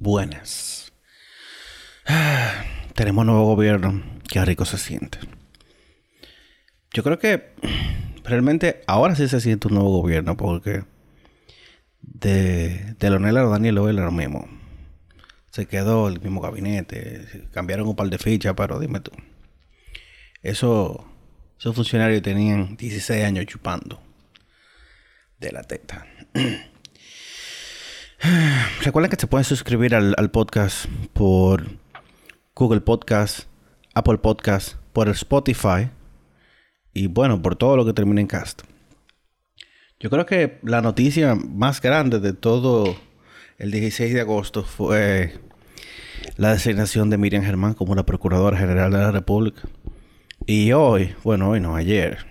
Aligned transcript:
Buenas. 0.00 0.94
Ah, 2.06 2.64
tenemos 2.94 3.26
nuevo 3.26 3.44
gobierno. 3.44 4.02
Qué 4.26 4.42
rico 4.42 4.64
se 4.64 4.78
siente. 4.78 5.18
Yo 6.94 7.02
creo 7.02 7.18
que 7.18 7.50
realmente 8.24 8.80
ahora 8.86 9.14
sí 9.14 9.28
se 9.28 9.42
siente 9.42 9.68
un 9.68 9.74
nuevo 9.74 10.00
gobierno 10.00 10.38
porque 10.38 10.84
de, 12.00 12.94
de 12.98 13.10
Leonel 13.10 13.36
a 13.36 13.42
Daniel 13.42 13.76
era 13.76 14.06
lo 14.06 14.10
mismo. 14.10 14.48
Se 15.50 15.66
quedó 15.66 16.08
el 16.08 16.18
mismo 16.18 16.40
gabinete, 16.40 17.48
cambiaron 17.52 17.86
un 17.86 17.96
par 17.96 18.08
de 18.08 18.16
fichas, 18.16 18.54
pero 18.56 18.80
dime 18.80 19.00
tú. 19.00 19.10
Eso, 20.42 21.12
esos 21.58 21.76
funcionarios 21.76 22.22
tenían 22.22 22.74
16 22.78 23.22
años 23.22 23.44
chupando 23.44 24.00
de 25.38 25.52
la 25.52 25.62
teta. 25.62 26.06
Recuerden 28.82 29.10
que 29.10 29.16
se 29.16 29.26
pueden 29.26 29.44
suscribir 29.44 29.94
al, 29.94 30.30
podcast 30.30 30.84
por 31.14 31.64
Google 32.54 32.82
Podcast, 32.82 33.48
Apple 33.94 34.18
Podcast, 34.18 34.74
por 34.92 35.08
Spotify 35.08 35.88
y 36.92 37.06
bueno, 37.06 37.40
por 37.40 37.56
todo 37.56 37.78
lo 37.78 37.86
que 37.86 37.94
termine 37.94 38.20
en 38.20 38.26
cast. 38.26 38.62
Yo 39.98 40.10
creo 40.10 40.26
que 40.26 40.58
la 40.62 40.82
noticia 40.82 41.34
más 41.34 41.80
grande 41.80 42.20
de 42.20 42.34
todo 42.34 42.94
el 43.56 43.70
16 43.70 44.12
de 44.12 44.20
agosto 44.20 44.64
fue 44.64 45.38
la 46.36 46.52
designación 46.52 47.08
de 47.08 47.16
Miriam 47.16 47.42
Germán 47.42 47.72
como 47.72 47.94
la 47.94 48.04
Procuradora 48.04 48.58
General 48.58 48.92
de 48.92 48.98
la 48.98 49.12
República. 49.12 49.62
Y 50.44 50.72
hoy, 50.72 51.14
bueno, 51.24 51.50
hoy 51.50 51.60
no, 51.60 51.74
ayer, 51.74 52.26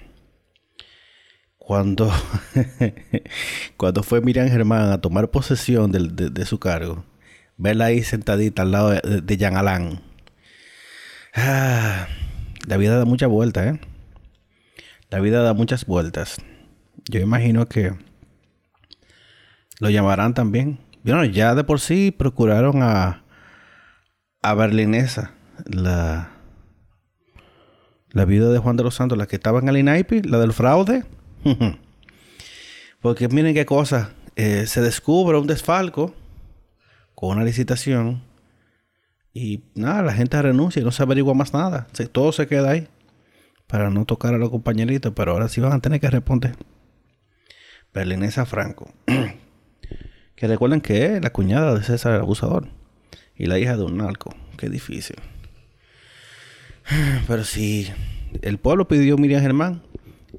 cuando, 1.69 2.11
cuando 3.77 4.01
fue 4.01 4.21
Miriam 4.21 4.49
Germán 4.49 4.91
a 4.91 5.01
tomar 5.01 5.29
posesión 5.29 5.91
de, 5.91 6.45
su 6.47 6.57
cargo, 6.59 7.05
verla 7.57 7.85
ahí 7.85 8.01
sentadita 8.01 8.63
al 8.63 8.71
lado 8.71 8.89
de, 8.89 9.37
Jean 9.37 9.55
Alain. 9.55 9.99
Ah, 11.35 12.07
la 12.65 12.77
vida 12.77 12.97
da 12.97 13.05
muchas 13.05 13.29
vueltas, 13.29 13.75
¿eh? 13.75 13.79
La 15.11 15.19
vida 15.19 15.43
da 15.43 15.53
muchas 15.53 15.85
vueltas. 15.85 16.37
Yo 17.07 17.19
imagino 17.19 17.67
que 17.67 17.93
lo 19.79 19.91
llamarán 19.91 20.33
también. 20.33 20.79
Bueno, 21.03 21.23
ya 21.23 21.53
de 21.53 21.63
por 21.63 21.79
sí 21.79 22.09
procuraron 22.09 22.81
a, 22.81 23.21
a 24.41 24.53
Berlinesa, 24.55 25.33
la, 25.65 26.31
la 28.09 28.25
vida 28.25 28.49
de 28.49 28.57
Juan 28.57 28.75
de 28.75 28.81
los 28.81 28.95
Santos, 28.95 29.19
la 29.19 29.27
que 29.27 29.35
estaba 29.35 29.59
en 29.59 29.69
el 29.69 29.77
INAIPI, 29.77 30.23
la 30.23 30.39
del 30.39 30.51
fraude. 30.51 31.05
Porque 33.01 33.27
miren 33.27 33.53
qué 33.53 33.65
cosa. 33.65 34.11
Eh, 34.35 34.67
se 34.67 34.81
descubre 34.81 35.37
un 35.37 35.47
desfalco 35.47 36.13
con 37.15 37.37
una 37.37 37.43
licitación 37.43 38.21
y 39.33 39.63
nada, 39.75 40.01
la 40.01 40.13
gente 40.13 40.41
renuncia 40.41 40.81
y 40.81 40.85
no 40.85 40.91
se 40.91 41.03
averigua 41.03 41.33
más 41.33 41.53
nada. 41.53 41.87
todo 42.11 42.31
se 42.31 42.47
queda 42.47 42.71
ahí 42.71 42.87
para 43.67 43.89
no 43.89 44.05
tocar 44.05 44.33
a 44.33 44.37
los 44.37 44.49
compañeritos, 44.49 45.13
pero 45.15 45.33
ahora 45.33 45.47
sí 45.47 45.61
van 45.61 45.73
a 45.73 45.79
tener 45.79 45.99
que 45.99 46.09
responder. 46.09 46.55
Berlinesa 47.93 48.45
Franco. 48.45 48.91
que 50.35 50.47
recuerden 50.47 50.81
que 50.81 51.17
es 51.17 51.21
la 51.21 51.31
cuñada 51.31 51.75
de 51.75 51.83
César 51.83 52.15
el 52.15 52.21
abusador 52.21 52.67
y 53.35 53.45
la 53.45 53.59
hija 53.59 53.77
de 53.77 53.83
un 53.83 53.97
narco. 53.97 54.35
Qué 54.57 54.69
difícil. 54.69 55.17
Pero 57.27 57.43
si 57.43 57.91
el 58.41 58.57
pueblo 58.57 58.87
pidió 58.87 59.17
Miriam 59.17 59.41
Germán, 59.41 59.81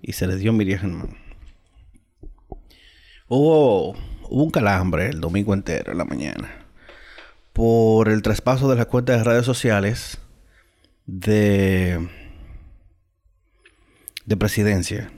y 0.02 0.12
se 0.12 0.26
les 0.26 0.38
dio 0.38 0.52
Miriam 0.52 0.80
Germán. 0.80 1.16
Hubo, 3.28 3.90
hubo 3.92 4.44
un 4.44 4.50
calambre 4.50 5.08
el 5.08 5.20
domingo 5.20 5.54
entero 5.54 5.92
en 5.92 5.98
la 5.98 6.04
mañana 6.04 6.66
por 7.52 8.08
el 8.08 8.22
traspaso 8.22 8.68
de 8.70 8.76
las 8.76 8.86
cuentas 8.86 9.18
de 9.18 9.24
redes 9.24 9.44
sociales 9.44 10.18
de, 11.06 12.08
de 14.24 14.36
presidencia. 14.36 15.12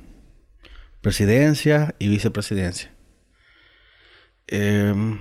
Presidencia 1.00 1.94
y 1.98 2.08
vicepresidencia. 2.08 2.92
Em, 4.46 5.20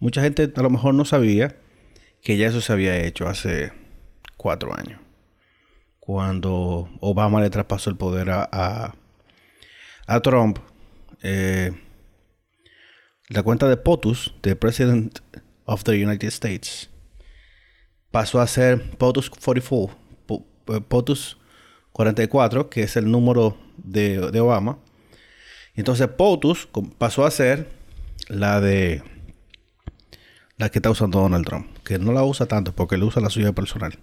mucha 0.00 0.22
gente 0.22 0.52
a 0.54 0.62
lo 0.62 0.70
mejor 0.70 0.94
no 0.94 1.04
sabía 1.04 1.56
que 2.22 2.36
ya 2.36 2.48
eso 2.48 2.60
se 2.60 2.72
había 2.72 2.98
hecho 2.98 3.28
hace 3.28 3.72
cuatro 4.36 4.74
años 4.74 5.00
cuando 6.08 6.88
Obama 7.00 7.42
le 7.42 7.50
traspasó 7.50 7.90
el 7.90 7.96
poder 7.96 8.30
a, 8.30 8.94
a, 10.06 10.20
Trump, 10.20 10.58
eh, 11.22 11.70
la 13.28 13.42
cuenta 13.42 13.68
de 13.68 13.76
POTUS, 13.76 14.32
de 14.42 14.56
President 14.56 15.18
of 15.66 15.84
the 15.84 16.02
United 16.02 16.28
States, 16.28 16.88
pasó 18.10 18.40
a 18.40 18.46
ser 18.46 18.90
POTUS 18.96 19.28
44, 19.28 19.98
eh, 20.68 20.80
POTUS 20.80 21.36
44, 21.92 22.70
que 22.70 22.84
es 22.84 22.96
el 22.96 23.10
número 23.10 23.58
de, 23.76 24.30
de 24.30 24.40
Obama. 24.40 24.78
Entonces 25.74 26.08
POTUS 26.08 26.70
pasó 26.96 27.26
a 27.26 27.30
ser 27.30 27.68
la 28.28 28.62
de 28.62 29.02
la 30.56 30.70
que 30.70 30.78
está 30.78 30.88
usando 30.88 31.20
Donald 31.20 31.44
Trump, 31.44 31.66
que 31.84 31.98
no 31.98 32.12
la 32.12 32.24
usa 32.24 32.46
tanto 32.46 32.72
porque 32.72 32.96
le 32.96 33.04
usa 33.04 33.20
la 33.20 33.28
suya 33.28 33.52
personal. 33.52 33.98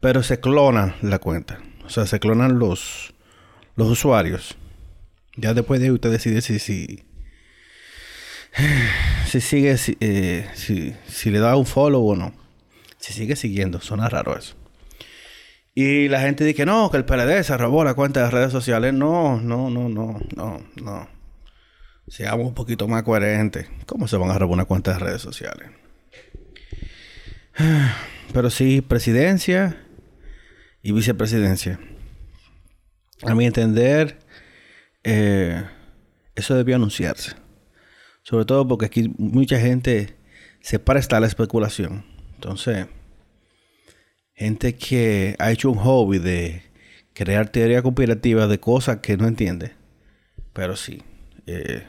Pero 0.00 0.22
se 0.22 0.40
clona 0.40 0.96
la 1.02 1.18
cuenta. 1.18 1.60
O 1.84 1.90
sea, 1.90 2.06
se 2.06 2.20
clonan 2.20 2.58
los, 2.58 3.14
los 3.74 3.88
usuarios. 3.88 4.56
Ya 5.36 5.54
después 5.54 5.80
de 5.80 5.90
usted 5.90 6.10
decide 6.10 6.40
si, 6.40 6.58
si, 6.58 7.04
si 9.26 9.40
sigue, 9.40 9.76
eh, 10.00 10.46
si, 10.54 10.94
si, 11.06 11.30
le 11.30 11.38
da 11.38 11.56
un 11.56 11.66
follow 11.66 12.06
o 12.06 12.16
no. 12.16 12.34
Si 12.98 13.12
sigue 13.12 13.36
siguiendo. 13.36 13.80
Suena 13.80 14.08
raro 14.08 14.36
eso. 14.36 14.54
Y 15.74 16.08
la 16.08 16.20
gente 16.20 16.44
dice 16.44 16.56
que 16.56 16.66
no, 16.66 16.90
que 16.90 16.96
el 16.96 17.04
PLD 17.04 17.42
se 17.42 17.56
robó 17.56 17.84
la 17.84 17.94
cuenta 17.94 18.22
de 18.24 18.30
redes 18.30 18.52
sociales. 18.52 18.92
No, 18.92 19.40
no, 19.40 19.70
no, 19.70 19.88
no, 19.88 20.20
no, 20.36 20.62
no. 20.82 21.08
Seamos 22.08 22.46
un 22.46 22.54
poquito 22.54 22.86
más 22.88 23.02
coherentes. 23.02 23.68
¿Cómo 23.86 24.08
se 24.08 24.16
van 24.16 24.30
a 24.30 24.38
robar 24.38 24.54
una 24.54 24.64
cuenta 24.64 24.92
de 24.92 24.98
redes 24.98 25.22
sociales? 25.22 25.70
Pero 28.32 28.50
sí, 28.50 28.80
presidencia 28.80 29.87
y 30.88 30.92
vicepresidencia. 30.92 31.78
A 33.22 33.34
mi 33.34 33.44
entender, 33.44 34.20
eh, 35.04 35.62
eso 36.34 36.54
debió 36.54 36.76
anunciarse. 36.76 37.32
Sobre 38.22 38.46
todo 38.46 38.66
porque 38.66 38.86
aquí 38.86 39.12
mucha 39.18 39.60
gente 39.60 40.16
se 40.62 40.78
presta 40.78 41.18
a 41.18 41.20
la 41.20 41.26
especulación. 41.26 42.06
Entonces, 42.36 42.86
gente 44.32 44.76
que 44.76 45.36
ha 45.38 45.52
hecho 45.52 45.70
un 45.70 45.76
hobby 45.76 46.20
de 46.20 46.62
crear 47.12 47.50
teoría 47.50 47.82
conspirativa 47.82 48.46
de 48.46 48.58
cosas 48.58 49.00
que 49.00 49.18
no 49.18 49.28
entiende. 49.28 49.72
Pero 50.54 50.74
sí. 50.74 51.02
Eh, 51.46 51.82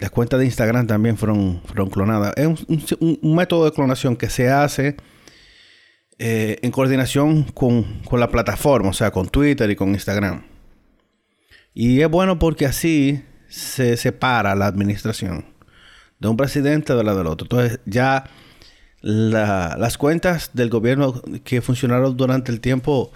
las 0.00 0.10
cuentas 0.12 0.38
de 0.38 0.46
Instagram 0.46 0.86
también 0.86 1.16
fueron 1.16 1.62
clonadas. 1.90 2.32
Es 2.36 2.46
un 3.00 3.34
método 3.34 3.64
de 3.64 3.72
clonación 3.72 4.14
que 4.14 4.30
se 4.30 4.50
hace 4.50 4.94
eh, 6.18 6.58
en 6.62 6.70
coordinación 6.70 7.44
con, 7.44 8.02
la 8.12 8.28
plataforma, 8.28 8.88
o 8.88 8.94
sea, 8.94 9.10
con 9.10 9.28
Twitter 9.28 9.70
y 9.70 9.76
con 9.76 9.90
Instagram. 9.90 10.44
Y 11.74 12.00
es 12.00 12.08
bueno 12.08 12.38
porque 12.38 12.64
así 12.64 13.22
se 13.48 13.96
separa 13.98 14.54
la 14.54 14.66
administración 14.66 15.44
de 16.18 16.28
un 16.28 16.36
presidente 16.38 16.94
de 16.94 17.04
la 17.04 17.14
del 17.14 17.26
otro. 17.26 17.44
Entonces 17.44 17.80
ya 17.84 18.24
las 19.02 19.98
cuentas 19.98 20.50
del 20.54 20.70
gobierno 20.70 21.22
que 21.44 21.60
funcionaron 21.60 22.16
durante 22.16 22.50
el 22.50 22.60
tiempo 22.60 23.12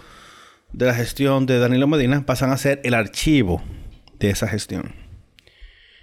de 0.72 0.86
la 0.86 0.94
gestión 0.94 1.46
de 1.46 1.58
Danilo 1.58 1.86
Medina 1.86 2.24
pasan 2.26 2.52
a 2.52 2.58
ser 2.58 2.80
el 2.84 2.92
archivo 2.92 3.62
de 4.18 4.30
esa 4.30 4.46
gestión. 4.46 4.94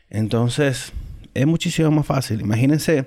Entonces 0.09 0.94
es 1.36 1.45
muchísimo 1.45 1.92
más 1.92 2.07
fácil. 2.07 2.42
Imagínense 2.42 3.06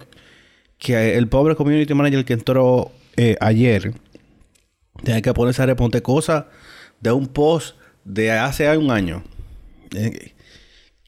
que 0.79 1.17
el 1.19 1.27
pobre 1.29 1.57
community 1.57 1.93
manager 1.93 2.25
que 2.25 2.35
entró 2.35 2.93
eh, 3.17 3.37
ayer, 3.41 3.95
tiene 5.03 5.23
que 5.23 5.33
ponerse 5.35 5.63
a 5.63 5.67
responder 5.67 6.03
cosas 6.03 6.45
de 7.01 7.13
un 7.13 7.27
post 7.27 7.77
de 8.05 8.33
hace 8.33 8.77
un 8.77 8.91
año. 8.91 9.23
Eh, 9.95 10.35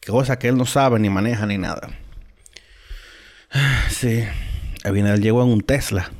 cosas 0.06 0.38
que 0.38 0.48
él 0.48 0.56
no 0.56 0.66
sabe, 0.66 0.98
ni 0.98 1.10
maneja, 1.10 1.46
ni 1.46 1.58
nada. 1.58 1.90
Sí. 3.90 4.24
Abinader 4.84 5.20
llegó 5.20 5.42
en 5.44 5.50
un 5.50 5.60
Tesla 5.60 6.10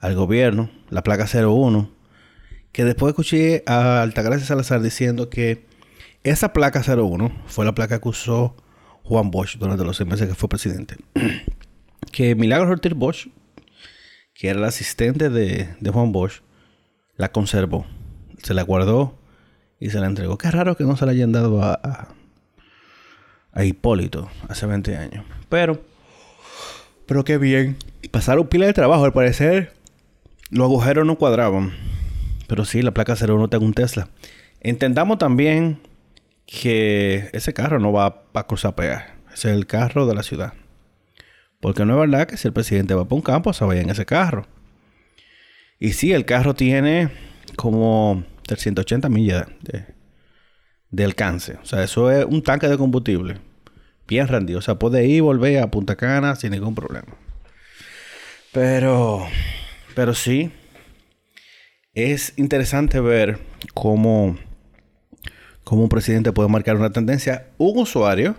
al 0.00 0.14
gobierno, 0.14 0.70
la 0.90 1.02
placa 1.02 1.26
01, 1.26 1.90
que 2.72 2.84
después 2.84 3.10
escuché 3.10 3.62
a 3.66 4.02
Altagracia 4.02 4.46
Salazar 4.46 4.82
diciendo 4.82 5.30
que 5.30 5.64
esa 6.24 6.52
placa 6.52 6.82
01 6.82 7.30
fue 7.46 7.64
la 7.64 7.74
placa 7.74 8.00
que 8.00 8.08
usó 8.08 8.56
Juan 9.04 9.30
Bosch 9.30 9.58
durante 9.58 9.84
los 9.84 9.96
seis 9.96 10.08
meses 10.08 10.28
que 10.28 10.34
fue 10.34 10.48
presidente. 10.48 10.96
que 12.12 12.34
Milagros 12.34 12.70
Ortiz 12.70 12.94
Bosch 12.94 13.28
que 14.38 14.48
era 14.48 14.58
el 14.58 14.64
asistente 14.64 15.30
de, 15.30 15.74
Juan 15.92 16.12
Bosch, 16.12 16.42
la 17.16 17.32
conservó. 17.32 17.86
Se 18.42 18.52
la 18.52 18.62
guardó 18.62 19.18
y 19.80 19.90
se 19.90 19.98
la 19.98 20.06
entregó. 20.06 20.36
Qué 20.36 20.50
raro 20.50 20.76
que 20.76 20.84
no 20.84 20.96
se 20.96 21.06
la 21.06 21.12
hayan 21.12 21.32
dado 21.32 21.62
a, 21.62 22.14
a, 23.52 23.64
Hipólito 23.64 24.28
hace 24.48 24.66
20 24.66 24.96
años. 24.96 25.24
Pero 25.48 25.82
Pero 27.06 27.24
qué 27.24 27.38
bien. 27.38 27.76
Pasaron 28.10 28.46
pila 28.48 28.66
de 28.66 28.74
trabajo, 28.74 29.04
al 29.04 29.12
parecer. 29.12 29.72
Los 30.50 30.66
agujeros 30.66 31.06
no 31.06 31.16
cuadraban. 31.16 31.72
Pero 32.46 32.64
sí, 32.64 32.82
la 32.82 32.92
placa 32.92 33.14
01 33.14 33.48
tengo 33.48 33.64
un 33.64 33.72
Tesla. 33.72 34.08
Entendamos 34.60 35.18
también 35.18 35.80
que 36.44 37.30
ese 37.32 37.54
carro 37.54 37.78
no 37.78 37.92
va 37.92 38.24
a 38.34 38.46
cruzar. 38.46 38.74
Ese 39.32 39.50
es 39.50 39.56
el 39.56 39.66
carro 39.66 40.06
de 40.06 40.14
la 40.14 40.22
ciudad. 40.22 40.52
Porque 41.60 41.84
no 41.84 41.94
es 41.94 42.10
verdad 42.10 42.26
que 42.26 42.36
si 42.36 42.48
el 42.48 42.54
presidente 42.54 42.94
va 42.94 43.04
para 43.04 43.16
un 43.16 43.22
campo, 43.22 43.52
se 43.52 43.64
vaya 43.64 43.80
en 43.80 43.90
ese 43.90 44.04
carro. 44.04 44.46
Y 45.78 45.92
sí, 45.92 46.12
el 46.12 46.24
carro 46.24 46.54
tiene 46.54 47.10
como 47.56 48.24
380 48.46 49.08
millas 49.08 49.46
de, 49.62 49.86
de 50.90 51.04
alcance. 51.04 51.58
O 51.62 51.66
sea, 51.66 51.82
eso 51.82 52.10
es 52.10 52.24
un 52.24 52.42
tanque 52.42 52.68
de 52.68 52.78
combustible. 52.78 53.38
Bien 54.06 54.28
rendido. 54.28 54.58
O 54.58 54.62
sea, 54.62 54.76
puede 54.76 55.04
ir 55.06 55.16
y 55.16 55.20
volver 55.20 55.62
a 55.62 55.70
Punta 55.70 55.96
Cana 55.96 56.36
sin 56.36 56.52
ningún 56.52 56.74
problema. 56.74 57.16
Pero, 58.52 59.26
pero 59.94 60.14
sí, 60.14 60.50
es 61.94 62.32
interesante 62.36 63.00
ver 63.00 63.38
cómo, 63.74 64.38
cómo 65.64 65.82
un 65.82 65.88
presidente 65.88 66.32
puede 66.32 66.48
marcar 66.48 66.76
una 66.76 66.90
tendencia. 66.90 67.48
Un 67.58 67.78
usuario 67.80 68.36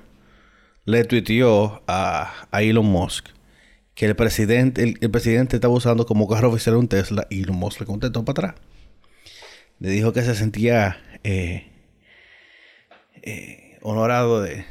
le 0.87 1.03
tuiteó 1.03 1.83
a, 1.85 2.47
Elon 2.53 2.85
Musk 2.85 3.27
que 3.93 4.05
el 4.05 4.15
presidente, 4.15 4.95
el, 4.99 5.11
presidente 5.11 5.57
estaba 5.57 5.73
usando 5.73 6.05
como 6.05 6.29
carro 6.29 6.49
oficial 6.49 6.77
un 6.77 6.87
Tesla 6.87 7.27
y 7.29 7.43
Elon 7.43 7.57
Musk 7.57 7.81
le 7.81 7.85
contestó 7.85 8.23
para 8.23 8.49
atrás. 8.49 8.61
Le 9.79 9.89
dijo 9.89 10.13
que 10.13 10.21
se 10.21 10.33
sentía 10.33 10.97
eh, 11.23 11.67
eh, 13.21 13.77
honorado 13.81 14.41
de... 14.41 14.65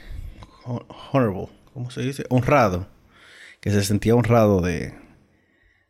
Honorable, 0.65 1.49
¿cómo 1.75 1.91
se 1.91 2.01
dice? 2.01 2.25
Honrado. 2.31 2.89
Que 3.61 3.71
se 3.71 3.85
sentía 3.85 4.15
honrado 4.15 4.63
de, 4.63 4.95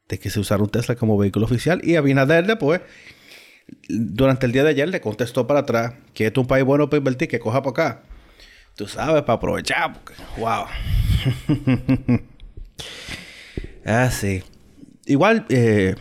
de 0.09 0.19
que 0.19 0.29
se 0.29 0.41
usara 0.41 0.63
un 0.63 0.71
Tesla 0.71 0.97
como 0.97 1.17
vehículo 1.17 1.47
oficial. 1.47 1.81
Y 1.85 1.95
Abinader 1.95 2.47
después, 2.47 2.81
durante 3.89 4.47
el 4.47 4.53
día 4.53 4.65
de 4.65 4.71
ayer, 4.71 4.89
le 4.89 5.01
contestó 5.01 5.47
para 5.47 5.61
atrás 5.61 5.95
que 6.15 6.27
esto 6.27 6.41
es 6.41 6.45
un 6.45 6.49
país 6.49 6.65
bueno 6.65 6.91
para 6.91 6.99
invertir, 6.99 7.29
que 7.29 7.39
coja 7.39 7.63
para 7.63 7.71
acá. 7.71 8.16
Tú 8.77 8.87
sabes, 8.87 9.23
para 9.23 9.37
aprovechar, 9.37 9.93
porque, 9.95 10.13
wow. 10.37 10.67
ah, 13.87 14.11
sí. 14.11 14.43
Igual, 15.07 15.47
eh, 15.49 15.95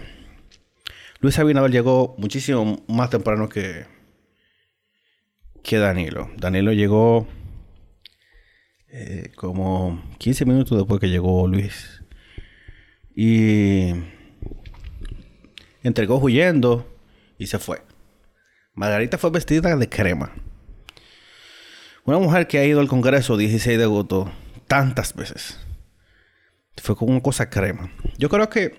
Luis 1.22 1.40
Abinader 1.40 1.72
llegó 1.72 2.16
muchísimo 2.18 2.84
más 2.88 3.10
temprano 3.10 3.48
que, 3.48 3.86
que 5.64 5.78
Danilo. 5.78 6.30
Danilo 6.38 6.74
llegó 6.74 7.28
eh, 8.90 9.32
como 9.36 10.04
15 10.18 10.46
minutos 10.46 10.78
después 10.78 11.00
que 11.00 11.10
llegó 11.10 11.48
Luis. 11.48 12.04
Y 13.16 13.94
entregó 15.82 16.18
huyendo 16.18 16.94
y 17.38 17.48
se 17.48 17.58
fue. 17.58 17.82
Margarita 18.74 19.18
fue 19.18 19.30
vestida 19.30 19.76
de 19.78 19.88
crema. 19.88 20.34
Una 22.06 22.20
mujer 22.20 22.46
que 22.46 22.60
ha 22.60 22.66
ido 22.66 22.82
al 22.82 22.88
Congreso 22.88 23.36
16 23.36 23.80
de 23.80 23.84
agosto 23.84 24.32
tantas 24.68 25.16
veces. 25.16 25.58
Fue 26.78 26.96
como 26.96 27.12
una 27.12 27.22
cosa 27.24 27.50
crema. 27.50 27.92
Yo 28.20 28.30
creo 28.30 28.48
que 28.48 28.78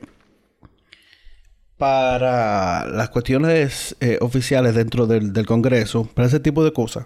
para 1.77 2.87
las 2.87 3.11
cuestiones 3.11 3.97
eh, 3.99 4.19
oficiales 4.21 4.77
dentro 4.77 5.09
del, 5.09 5.45
Congreso, 5.45 6.05
para 6.05 6.29
ese 6.29 6.39
tipo 6.39 6.63
de 6.63 6.73
cosas, 6.73 7.05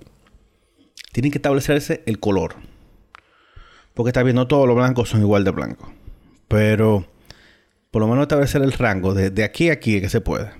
tienen 1.13 1.33
que 1.33 1.39
establecerse 1.39 2.03
el 2.05 2.21
color. 2.21 2.57
Porque 3.95 4.11
está 4.11 4.23
bien, 4.23 4.37
no 4.37 4.47
todos 4.47 4.67
los 4.67 4.77
blancos 4.77 5.09
son 5.09 5.23
igual 5.23 5.43
de 5.45 5.53
blancos. 5.53 5.89
Pero 6.49 7.07
por 7.91 8.03
lo 8.03 8.09
menos 8.09 8.25
establecer 8.25 8.61
el 8.61 8.73
rango 8.73 9.15
de, 9.15 9.31
de 9.31 9.43
aquí 9.43 9.71
a 9.71 9.73
aquí 9.73 10.03
que 10.03 10.11
se 10.11 10.21
puede. 10.21 10.51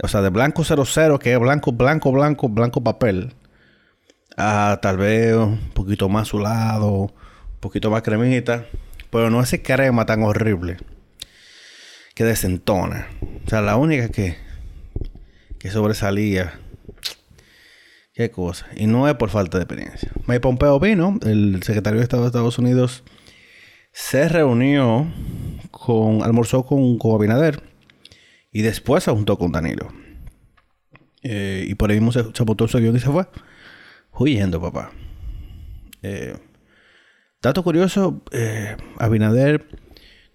O 0.00 0.06
sea, 0.06 0.22
de 0.22 0.28
blanco 0.28 0.62
00, 0.62 1.18
que 1.18 1.32
es 1.32 1.40
blanco, 1.40 1.72
blanco, 1.72 2.12
blanco, 2.12 2.48
blanco 2.48 2.84
papel, 2.84 3.34
a 4.36 4.78
tal 4.82 4.96
vez 4.96 5.34
un 5.34 5.70
poquito 5.74 6.08
más 6.08 6.22
azulado, 6.22 6.90
un 6.92 7.60
poquito 7.60 7.90
más 7.90 8.02
cremita, 8.02 8.66
pero 9.10 9.30
no 9.30 9.40
ese 9.40 9.62
crema 9.62 10.06
tan 10.06 10.22
horrible 10.22 10.76
que 12.14 12.24
desentona. 12.24 13.08
O 13.46 13.48
sea, 13.48 13.60
la 13.60 13.76
única 13.76 14.08
que, 14.08 14.36
que 15.58 15.70
sobresalía. 15.70 16.60
Qué 18.14 18.30
cosa. 18.30 18.66
Y 18.76 18.86
no 18.86 19.08
es 19.08 19.14
por 19.16 19.30
falta 19.30 19.58
de 19.58 19.64
experiencia. 19.64 20.12
Mike 20.26 20.40
Pompeo 20.40 20.78
vino, 20.78 21.18
el 21.22 21.60
secretario 21.64 21.98
de 21.98 22.04
Estado 22.04 22.22
de 22.22 22.28
Estados 22.28 22.58
Unidos, 22.58 23.02
se 23.92 24.28
reunió 24.28 25.12
con, 25.72 26.22
almorzó 26.22 26.64
con, 26.64 26.98
con 26.98 27.14
Abinader 27.14 27.62
y 28.52 28.62
después 28.62 29.02
se 29.02 29.10
juntó 29.10 29.36
con 29.36 29.50
Danilo. 29.50 29.92
Eh, 31.22 31.66
y 31.68 31.74
por 31.74 31.90
ahí 31.90 31.96
mismo 31.96 32.12
se, 32.12 32.24
se 32.32 32.42
botó 32.44 32.68
su 32.68 32.76
avión 32.76 32.94
y 32.94 33.00
se 33.00 33.10
fue. 33.10 33.26
Huyendo, 34.16 34.60
papá. 34.60 34.92
Eh, 36.02 36.36
dato 37.42 37.62
curioso, 37.62 38.22
eh, 38.30 38.76
Abinader 38.98 39.66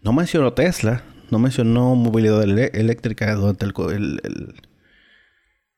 no 0.01 0.13
mencionó 0.13 0.53
Tesla, 0.53 1.03
no 1.29 1.39
mencionó 1.39 1.95
movilidad 1.95 2.43
eléctrica 2.43 3.33
durante, 3.35 3.65
el, 3.65 4.55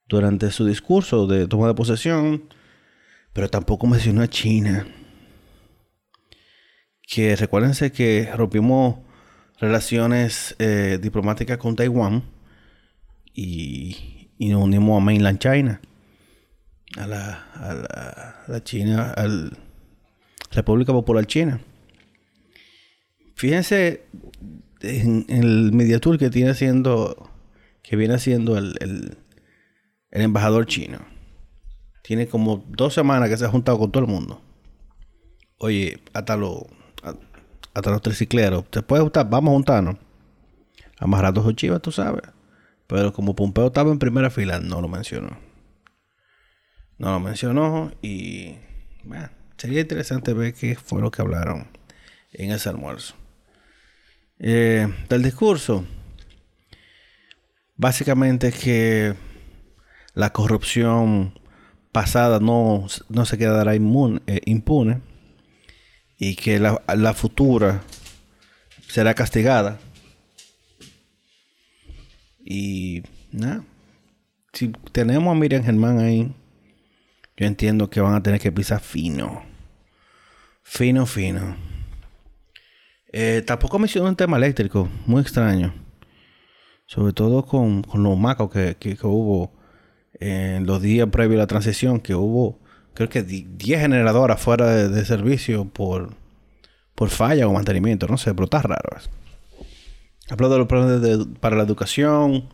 durante 0.07 0.51
su 0.51 0.65
discurso 0.65 1.27
de 1.27 1.47
toma 1.47 1.67
de 1.67 1.73
posesión, 1.73 2.43
pero 3.33 3.49
tampoco 3.49 3.87
mencionó 3.87 4.21
a 4.21 4.27
China. 4.27 4.87
Que 7.07 7.35
recuérdense 7.35 7.91
que 7.91 8.29
rompimos 8.35 8.99
relaciones 9.59 10.55
eh, 10.59 10.97
diplomáticas 11.01 11.57
con 11.57 11.75
Taiwán 11.75 12.23
y, 13.33 14.29
nos 14.39 14.63
unimos 14.63 14.97
a 14.97 15.05
Mainland 15.05 15.39
China, 15.39 15.81
a 16.97 17.07
la, 17.07 17.45
a 17.55 18.43
la, 18.47 18.63
China, 18.63 19.11
a 19.11 19.27
la 19.27 19.51
República 20.51 20.91
Popular 20.91 21.25
China. 21.25 21.61
Fíjense 23.35 24.03
en, 24.81 25.25
el 25.29 25.71
mediatur 25.73 26.17
que 26.17 26.29
tiene 26.29 26.51
haciendo, 26.51 27.29
que 27.81 27.95
viene 27.95 28.15
haciendo 28.15 28.57
el, 28.57 28.75
el, 28.79 29.17
embajador 30.11 30.65
chino. 30.65 30.99
Tiene 32.03 32.27
como 32.27 32.65
dos 32.67 32.93
semanas 32.93 33.29
que 33.29 33.37
se 33.37 33.45
ha 33.45 33.49
juntado 33.49 33.79
con 33.79 33.91
todo 33.91 34.03
el 34.03 34.09
mundo. 34.09 34.41
Oye, 35.57 35.99
hasta 36.13 36.35
los 36.35 36.63
hasta 37.73 37.91
los 37.91 38.01
tricicleros. 38.01 38.65
¿Se 38.71 38.81
puede 38.81 39.01
juntar? 39.01 39.29
Vamos 39.29 39.51
a 39.51 39.53
juntarnos. 39.53 39.95
Amarrar 40.99 41.33
dos 41.33 41.55
chivas, 41.55 41.81
tú 41.81 41.91
sabes. 41.91 42.23
Pero 42.87 43.13
como 43.13 43.35
Pompeo 43.35 43.67
estaba 43.67 43.91
en 43.91 43.99
primera 43.99 44.29
fila, 44.29 44.59
no 44.59 44.81
lo 44.81 44.87
mencionó. 44.87 45.50
No 47.01 47.13
lo 47.13 47.19
mencionó 47.19 47.91
y... 48.03 48.57
Sería 49.57 49.81
interesante 49.81 50.33
ver 50.33 50.53
qué 50.53 50.75
fue 50.75 51.01
lo 51.01 51.09
que 51.09 51.23
hablaron 51.23 51.67
en 52.31 52.51
ese 52.51 52.69
almuerzo. 52.69 53.15
Eh, 54.37 54.87
del 55.09 55.23
discurso. 55.23 55.83
Básicamente 57.75 58.51
que 58.51 59.15
la 60.13 60.31
corrupción 60.31 61.39
pasada 61.91 62.39
no, 62.39 62.85
no 63.09 63.25
se 63.25 63.37
quedará 63.39 63.73
eh, 63.73 63.79
impune 64.45 65.01
y 66.19 66.35
que 66.35 66.59
la, 66.59 66.83
la 66.95 67.15
futura 67.15 67.81
será 68.87 69.15
castigada. 69.15 69.79
Y 72.45 73.01
nada, 73.31 73.63
si 74.53 74.67
tenemos 74.91 75.35
a 75.35 75.39
Miriam 75.39 75.63
Germán 75.63 75.97
ahí, 75.97 76.35
yo 77.41 77.47
entiendo 77.47 77.89
que 77.89 77.99
van 77.99 78.13
a 78.13 78.21
tener 78.21 78.39
que 78.39 78.51
pisar 78.51 78.79
fino. 78.79 79.41
Fino, 80.61 81.07
fino. 81.07 81.55
Eh, 83.11 83.41
tampoco 83.47 83.79
mencionó 83.79 84.09
un 84.09 84.15
tema 84.15 84.37
eléctrico, 84.37 84.87
muy 85.07 85.23
extraño. 85.23 85.73
Sobre 86.85 87.13
todo 87.13 87.43
con, 87.43 87.81
los 87.95 88.17
macos 88.19 88.51
que, 88.51 88.75
que, 88.75 88.95
hubo 89.01 89.51
en 90.19 90.67
los 90.67 90.83
días 90.83 91.09
previos 91.11 91.39
a 91.39 91.43
la 91.43 91.47
transición, 91.47 91.99
que 91.99 92.13
hubo 92.13 92.59
creo 92.93 93.09
que 93.09 93.23
10 93.23 93.81
generadoras 93.81 94.39
fuera 94.39 94.67
de, 94.87 95.03
servicio 95.03 95.65
por, 95.65 96.13
por 96.93 97.09
falla 97.09 97.47
o 97.47 97.53
mantenimiento, 97.53 98.05
no 98.05 98.19
sé, 98.19 98.35
pero 98.35 98.43
está 98.43 98.61
raro. 98.61 98.99
Hablo 100.29 100.47
de 100.47 100.57
los 100.59 100.67
planes 100.67 101.25
para 101.39 101.55
la 101.55 101.63
educación, 101.63 102.49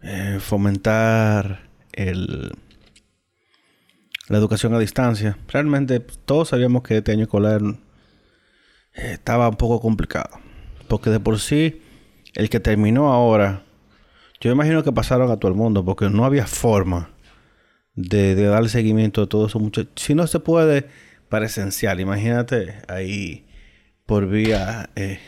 eh, 0.00 0.38
fomentar 0.40 1.68
el, 1.92 2.52
la 4.28 4.38
educación 4.38 4.74
a 4.74 4.78
distancia. 4.78 5.38
Realmente 5.48 6.00
todos 6.00 6.48
sabíamos 6.48 6.82
que 6.82 6.98
este 6.98 7.12
año 7.12 7.24
escolar 7.24 7.60
eh, 8.94 9.12
estaba 9.12 9.48
un 9.48 9.56
poco 9.56 9.80
complicado. 9.80 10.38
Porque 10.88 11.10
de 11.10 11.20
por 11.20 11.38
sí, 11.40 11.82
el 12.34 12.50
que 12.50 12.60
terminó 12.60 13.12
ahora, 13.12 13.64
yo 14.40 14.50
imagino 14.50 14.82
que 14.82 14.92
pasaron 14.92 15.30
a 15.30 15.38
todo 15.38 15.50
el 15.50 15.56
mundo, 15.56 15.84
porque 15.84 16.08
no 16.08 16.24
había 16.24 16.46
forma 16.46 17.10
de, 17.94 18.34
de 18.34 18.44
darle 18.44 18.68
seguimiento 18.68 19.22
a 19.22 19.26
todo 19.28 19.46
eso. 19.46 19.58
Mucho. 19.58 19.86
Si 19.96 20.14
no 20.14 20.26
se 20.26 20.40
puede 20.40 20.88
para 21.28 21.46
esencial, 21.46 22.00
imagínate 22.00 22.82
ahí 22.88 23.46
por 24.06 24.28
vía 24.28 24.90
eh, 24.96 25.20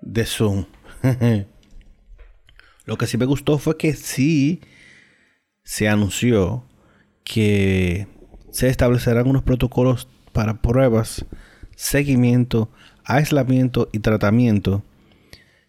de 0.00 0.24
Zoom. 0.24 0.66
Lo 2.84 2.98
que 2.98 3.06
sí 3.06 3.18
me 3.18 3.26
gustó 3.26 3.58
fue 3.58 3.76
que 3.76 3.94
sí 3.94 4.62
se 5.62 5.88
anunció 5.88 6.64
que 7.30 8.08
se 8.50 8.68
establecerán 8.68 9.28
unos 9.28 9.44
protocolos 9.44 10.08
para 10.32 10.60
pruebas, 10.60 11.24
seguimiento, 11.76 12.68
aislamiento 13.04 13.88
y 13.92 14.00
tratamiento 14.00 14.82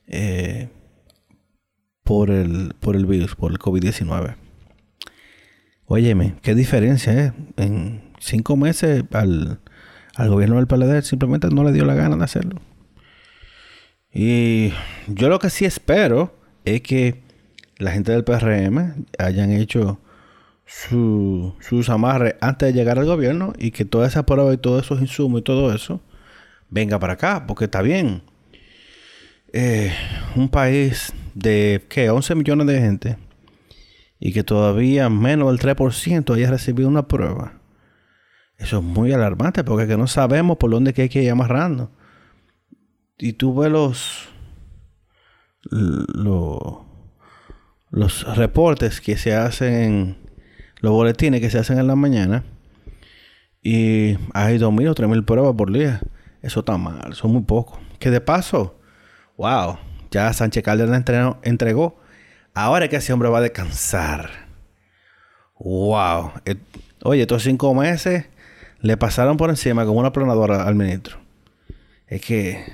eh, 0.07 0.69
por, 2.03 2.31
el, 2.31 2.73
por 2.79 2.95
el 2.95 3.05
virus, 3.05 3.35
por 3.35 3.51
el 3.51 3.59
COVID-19. 3.59 4.37
Óyeme, 5.85 6.33
qué 6.41 6.55
diferencia, 6.55 7.13
¿eh? 7.13 7.33
En 7.57 8.11
cinco 8.19 8.55
meses 8.55 9.03
al, 9.11 9.59
al 10.15 10.29
gobierno 10.29 10.55
del 10.55 10.65
PLD 10.65 11.03
simplemente 11.03 11.49
no 11.49 11.63
le 11.63 11.73
dio 11.73 11.85
la 11.85 11.93
gana 11.93 12.17
de 12.17 12.23
hacerlo. 12.23 12.59
Y 14.11 14.73
yo 15.07 15.29
lo 15.29 15.37
que 15.37 15.51
sí 15.51 15.65
espero 15.65 16.35
es 16.65 16.81
que 16.81 17.21
la 17.77 17.91
gente 17.91 18.13
del 18.13 18.23
PRM 18.23 19.05
hayan 19.19 19.51
hecho 19.51 19.99
su, 20.71 21.53
sus 21.59 21.89
amarres 21.89 22.35
antes 22.39 22.67
de 22.67 22.73
llegar 22.73 22.97
al 22.97 23.05
gobierno 23.05 23.53
y 23.57 23.71
que 23.71 23.83
toda 23.83 24.07
esa 24.07 24.25
prueba 24.25 24.53
y 24.53 24.57
todos 24.57 24.85
esos 24.85 25.01
insumos 25.01 25.41
y 25.41 25.43
todo 25.43 25.73
eso 25.73 25.99
venga 26.69 26.97
para 26.97 27.13
acá, 27.13 27.45
porque 27.45 27.65
está 27.65 27.81
bien. 27.81 28.23
Eh, 29.51 29.93
un 30.37 30.47
país 30.47 31.11
de, 31.33 31.85
¿qué? 31.89 32.09
11 32.09 32.35
millones 32.35 32.67
de 32.67 32.79
gente 32.79 33.17
y 34.17 34.31
que 34.31 34.43
todavía 34.43 35.09
menos 35.09 35.49
del 35.49 35.75
3% 35.75 36.33
haya 36.35 36.49
recibido 36.49 36.87
una 36.87 37.07
prueba. 37.07 37.59
Eso 38.57 38.77
es 38.77 38.83
muy 38.83 39.11
alarmante 39.11 39.63
porque 39.63 39.87
que 39.87 39.97
no 39.97 40.07
sabemos 40.07 40.57
por 40.57 40.71
dónde 40.71 40.93
que 40.93 41.01
hay 41.03 41.09
que 41.09 41.23
ir 41.23 41.31
amarrando. 41.31 41.91
Y 43.17 43.33
tú 43.33 43.53
ves 43.55 43.71
los, 43.71 44.29
los, 45.63 46.77
los 47.89 48.37
reportes 48.37 49.01
que 49.01 49.17
se 49.17 49.35
hacen, 49.35 50.20
los 50.81 50.91
boletines 50.91 51.41
que 51.41 51.49
se 51.49 51.59
hacen 51.59 51.79
en 51.79 51.87
la 51.87 51.95
mañana. 51.95 52.43
Y 53.61 54.17
hay 54.33 54.57
2.000 54.57 54.89
o 54.89 54.95
3.000 54.95 55.25
pruebas 55.25 55.55
por 55.55 55.71
día. 55.71 56.01
Eso 56.41 56.61
está 56.61 56.77
mal, 56.77 57.13
son 57.13 57.31
muy 57.31 57.43
pocos. 57.43 57.79
Que 57.99 58.09
de 58.09 58.19
paso, 58.19 58.79
wow, 59.37 59.77
ya 60.09 60.33
Sánchez 60.33 60.63
Caldera 60.63 60.95
entregó, 60.97 61.39
entregó. 61.43 62.01
Ahora 62.53 62.89
que 62.89 62.97
ese 62.97 63.13
hombre 63.13 63.29
va 63.29 63.37
a 63.37 63.41
descansar. 63.41 64.29
Wow. 65.59 66.33
Eh, 66.45 66.55
oye, 67.03 67.21
estos 67.21 67.43
cinco 67.43 67.73
meses 67.73 68.25
le 68.81 68.97
pasaron 68.97 69.37
por 69.37 69.49
encima 69.49 69.85
como 69.85 69.99
una 69.99 70.11
planadora 70.11 70.63
al 70.63 70.75
ministro. 70.75 71.17
Es 72.07 72.21
que 72.21 72.65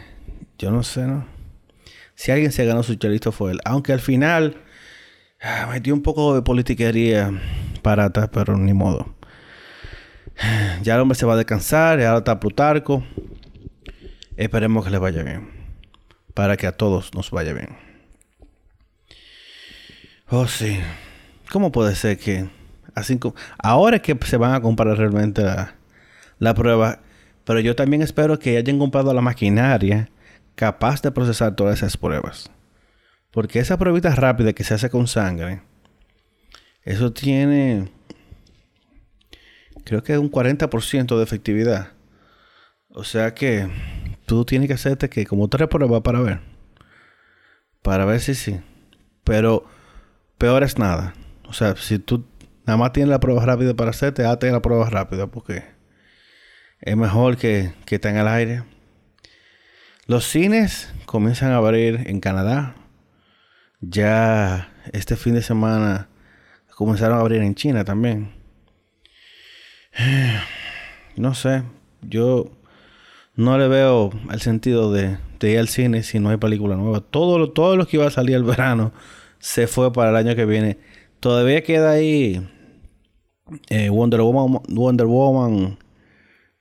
yo 0.58 0.72
no 0.72 0.82
sé, 0.82 1.06
¿no? 1.06 1.26
Si 2.16 2.32
alguien 2.32 2.52
se 2.52 2.66
ganó 2.66 2.82
su 2.82 2.96
chelito 2.96 3.32
fue 3.32 3.52
él. 3.52 3.60
Aunque 3.66 3.94
al 3.94 4.00
final 4.00 4.58
ah, 5.42 5.68
metió 5.70 5.94
un 5.94 6.02
poco 6.02 6.34
de 6.34 6.42
politiquería 6.42 7.32
barata, 7.88 8.30
pero 8.30 8.58
ni 8.58 8.74
modo. 8.74 9.16
Ya 10.84 10.96
el 10.96 11.02
hombre 11.02 11.16
se 11.16 11.26
va 11.26 11.34
a 11.34 11.38
descansar, 11.38 12.00
ya 12.00 12.10
ahora 12.10 12.20
está 12.20 12.40
Plutarco. 12.40 13.04
Esperemos 14.36 14.86
que 14.86 14.92
le 14.92 14.98
vaya 15.00 15.24
bien. 15.24 15.50
Para 16.34 16.58
que 16.58 16.68
a 16.68 16.72
todos 16.72 17.14
nos 17.16 17.32
vaya 17.32 17.54
bien. 17.54 17.76
Oh, 20.30 20.48
sí. 20.48 20.80
¿Cómo 21.52 21.72
puede 21.72 21.96
ser 21.96 22.20
que 22.20 22.50
así 22.94 23.20
ahora 23.58 23.96
es 23.96 24.02
que 24.02 24.18
se 24.26 24.38
van 24.38 24.54
a 24.54 24.62
comparar 24.62 24.98
realmente 24.98 25.42
la, 25.42 25.76
la 26.38 26.54
prueba? 26.54 27.00
Pero 27.46 27.62
yo 27.62 27.76
también 27.76 28.02
espero 28.02 28.38
que 28.38 28.58
hayan 28.58 28.78
comprado 28.78 29.14
la 29.14 29.22
maquinaria 29.22 30.10
capaz 30.56 31.02
de 31.02 31.12
procesar 31.12 31.56
todas 31.56 31.78
esas 31.78 31.96
pruebas. 31.96 32.52
Porque 33.32 33.60
esa 33.60 33.78
pruebita 33.78 34.14
rápida 34.14 34.54
que 34.54 34.64
se 34.64 34.74
hace 34.74 34.90
con 34.90 35.08
sangre, 35.08 35.62
eso 36.88 37.12
tiene, 37.12 37.90
creo 39.84 40.04
que 40.04 40.18
un 40.18 40.32
40% 40.32 41.18
de 41.18 41.24
efectividad. 41.24 41.92
O 42.92 43.04
sea 43.04 43.34
que 43.34 43.68
tú 44.26 44.46
tienes 44.46 44.70
que 44.70 44.76
hacerte 44.76 45.10
que 45.10 45.26
como 45.26 45.50
tres 45.50 45.68
pruebas 45.68 46.02
para 46.02 46.22
ver. 46.22 46.40
Para 47.82 48.06
ver 48.06 48.22
si 48.22 48.36
sí. 48.36 48.62
Pero 49.26 49.66
peor 50.38 50.64
es 50.64 50.78
nada. 50.78 51.14
O 51.44 51.52
sea, 51.52 51.76
si 51.76 52.00
tú 52.00 52.26
nada 52.66 52.78
más 52.78 52.94
tienes 52.94 53.10
la 53.10 53.20
prueba 53.20 53.46
rápida 53.46 53.74
para 53.74 53.90
hacerte, 53.90 54.26
hazte 54.26 54.50
la 54.50 54.62
prueba 54.62 54.90
rápida 54.90 55.28
porque 55.28 55.66
es 56.80 56.96
mejor 56.96 57.36
que, 57.36 57.74
que 57.86 57.96
esté 57.96 58.08
en 58.08 58.18
el 58.18 58.30
aire. 58.30 58.64
Los 60.06 60.24
cines 60.24 60.90
comienzan 61.06 61.52
a 61.52 61.58
abrir 61.58 62.06
en 62.08 62.22
Canadá. 62.22 62.76
Ya 63.82 64.74
este 64.94 65.18
fin 65.18 65.34
de 65.34 65.42
semana 65.42 66.08
comenzaron 66.78 67.18
a 67.18 67.22
abrir 67.22 67.42
en 67.42 67.56
China 67.56 67.84
también. 67.84 68.32
No 71.16 71.34
sé, 71.34 71.64
yo 72.04 72.52
no 73.36 73.58
le 73.58 73.68
veo 73.68 74.12
el 74.32 74.40
sentido 74.40 74.94
de, 74.94 75.18
ir 75.42 75.58
al 75.58 75.68
cine 75.68 76.04
si 76.04 76.20
no 76.20 76.30
hay 76.30 76.38
película 76.38 76.76
nueva. 76.76 77.02
Todo 77.02 77.50
todo 77.50 77.76
lo 77.76 77.88
que 77.88 77.98
iba 77.98 78.06
a 78.06 78.12
salir 78.12 78.36
el 78.36 78.44
verano 78.54 78.92
se 79.40 79.66
fue 79.66 79.92
para 79.92 80.12
el 80.12 80.16
año 80.16 80.36
que 80.36 80.46
viene. 80.46 80.78
Todavía 81.20 81.64
queda 81.64 81.90
ahí 81.90 82.48
eh, 83.70 83.90
Wonder 83.90 84.22
Woman, 84.22 84.62
Wonder 84.70 85.08
Woman 85.08 85.80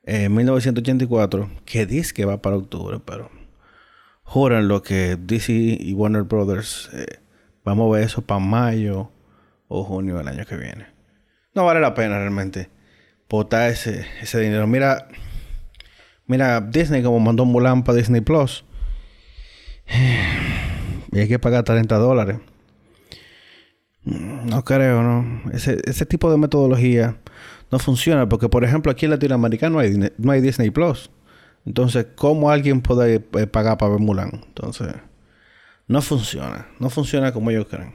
1984, 0.06 1.42
eh, 1.42 1.61
que 1.66 1.85
dice 1.85 2.14
que 2.14 2.25
va 2.25 2.40
para 2.40 2.56
octubre, 2.56 2.99
pero 3.04 3.30
juran 4.23 4.68
lo 4.68 4.82
que 4.82 5.18
DC 5.20 5.52
y 5.52 5.92
Warner 5.92 6.23
Brothers 6.23 6.88
eh, 6.94 7.18
vamos 7.62 7.90
a 7.90 7.99
ver 7.99 8.06
eso 8.06 8.23
para 8.23 8.40
mayo 8.40 9.11
o 9.68 9.85
junio 9.85 10.18
del 10.18 10.28
año 10.28 10.44
que 10.44 10.56
viene. 10.56 10.87
No 11.54 11.64
vale 11.64 11.80
la 11.80 11.94
pena 11.94 12.18
realmente 12.18 12.70
botar 13.28 13.70
ese, 13.70 14.06
ese 14.20 14.40
dinero. 14.40 14.66
Mira, 14.66 15.08
Mira, 16.26 16.61
Disney 16.61 17.02
como 17.02 17.20
mandó 17.20 17.44
un 17.44 17.52
Mulan 17.52 17.85
para 17.85 17.99
Disney 17.99 18.20
Plus. 18.20 18.64
Y 21.12 21.20
hay 21.20 21.28
que 21.28 21.38
pagar 21.38 21.64
30 21.64 21.96
dólares. 21.96 22.38
No 24.04 24.64
creo, 24.64 25.02
¿no? 25.02 25.50
Ese, 25.50 25.80
ese 25.87 26.04
tipo 26.04 26.30
de 26.30 26.37
metodología 26.37 27.16
no 27.70 27.78
funciona 27.78 28.28
porque, 28.28 28.50
por 28.50 28.64
ejemplo, 28.64 28.92
aquí 28.92 29.06
en 29.06 29.12
Latinoamérica 29.12 29.70
no 29.70 29.78
hay, 29.78 30.12
no 30.18 30.32
hay 30.32 30.42
Disney 30.42 30.68
Plus. 30.70 31.11
Entonces, 31.64 32.08
¿cómo 32.16 32.50
alguien 32.50 32.82
puede 32.82 33.14
eh, 33.14 33.46
pagar 33.46 33.78
para 33.78 33.92
ver 33.92 34.00
Mulan? 34.00 34.42
Entonces, 34.49 34.88
no 35.87 36.02
funciona. 36.02 36.66
No 36.80 36.90
funciona 36.90 37.32
como 37.32 37.50
ellos 37.50 37.66
creen. 37.70 37.92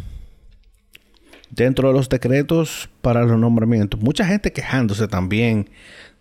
Dentro 1.51 1.89
de 1.89 1.93
los 1.93 2.07
decretos 2.07 2.89
para 3.01 3.23
los 3.23 3.37
nombramientos, 3.37 3.99
mucha 3.99 4.25
gente 4.25 4.53
quejándose 4.53 5.07
también 5.07 5.69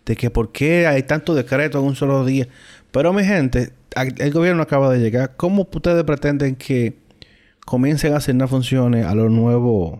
de 0.05 0.15
que 0.15 0.29
por 0.29 0.51
qué 0.51 0.87
hay 0.87 1.03
tanto 1.03 1.33
decreto 1.33 1.79
en 1.79 1.85
un 1.85 1.95
solo 1.95 2.25
día. 2.25 2.47
Pero 2.91 3.13
mi 3.13 3.23
gente, 3.23 3.71
el 3.95 4.31
gobierno 4.31 4.61
acaba 4.61 4.91
de 4.91 4.99
llegar. 4.99 5.35
¿Cómo 5.37 5.67
ustedes 5.71 6.03
pretenden 6.03 6.55
que 6.55 6.97
comiencen 7.65 8.13
a 8.13 8.17
asignar 8.17 8.49
funciones 8.49 9.05
a 9.05 9.15
los 9.15 9.31
nuevos, 9.31 9.99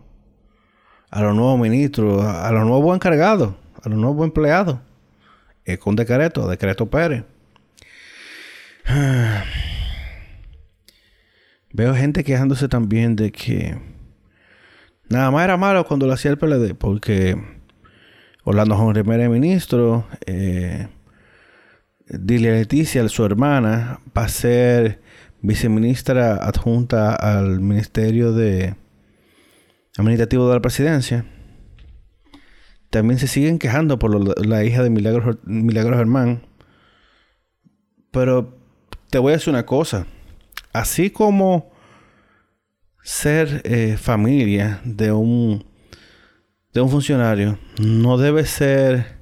a 1.09 1.21
los 1.21 1.33
nuevos 1.33 1.59
ministros, 1.59 2.23
a 2.23 2.51
los 2.51 2.65
nuevos 2.65 2.93
encargados, 2.95 3.53
a 3.81 3.89
los 3.89 3.97
nuevos 3.97 4.25
empleados? 4.25 4.79
Es 5.63 5.79
con 5.79 5.95
decreto, 5.95 6.47
decreto 6.49 6.89
Pérez. 6.89 7.23
Veo 11.73 11.95
gente 11.95 12.25
quejándose 12.25 12.67
también 12.67 13.15
de 13.15 13.31
que 13.31 13.77
nada 15.11 15.29
más 15.31 15.43
era 15.43 15.57
malo 15.57 15.85
cuando 15.85 16.07
lo 16.07 16.13
hacía 16.13 16.31
el 16.31 16.37
PLD, 16.37 16.73
porque 16.75 17.35
Orlando 18.43 18.75
Jorge 18.75 19.03
primer 19.03 19.29
ministro, 19.29 20.07
eh, 20.25 20.87
Dilia 22.07 22.51
Leticia, 22.51 23.07
su 23.09 23.23
hermana, 23.23 23.99
va 24.17 24.25
a 24.25 24.29
ser 24.29 25.01
viceministra 25.41 26.35
adjunta 26.35 27.15
al 27.15 27.59
Ministerio 27.59 28.33
de 28.33 28.75
Administrativo 29.97 30.47
de 30.47 30.55
la 30.55 30.61
Presidencia. 30.61 31.25
También 32.89 33.19
se 33.19 33.27
siguen 33.27 33.59
quejando 33.59 33.99
por 33.99 34.45
la 34.45 34.63
hija 34.63 34.83
de 34.83 34.89
Milagros, 34.89 35.37
Milagros. 35.45 36.39
Pero 38.11 38.57
te 39.09 39.19
voy 39.19 39.31
a 39.31 39.37
decir 39.37 39.53
una 39.53 39.65
cosa. 39.65 40.05
Así 40.73 41.09
como 41.09 41.70
ser 43.03 43.61
eh, 43.63 43.97
familia 43.97 44.81
de 44.83 45.11
un 45.11 45.65
de 46.73 46.81
un 46.81 46.89
funcionario 46.89 47.59
no 47.79 48.17
debe 48.17 48.45
ser 48.45 49.19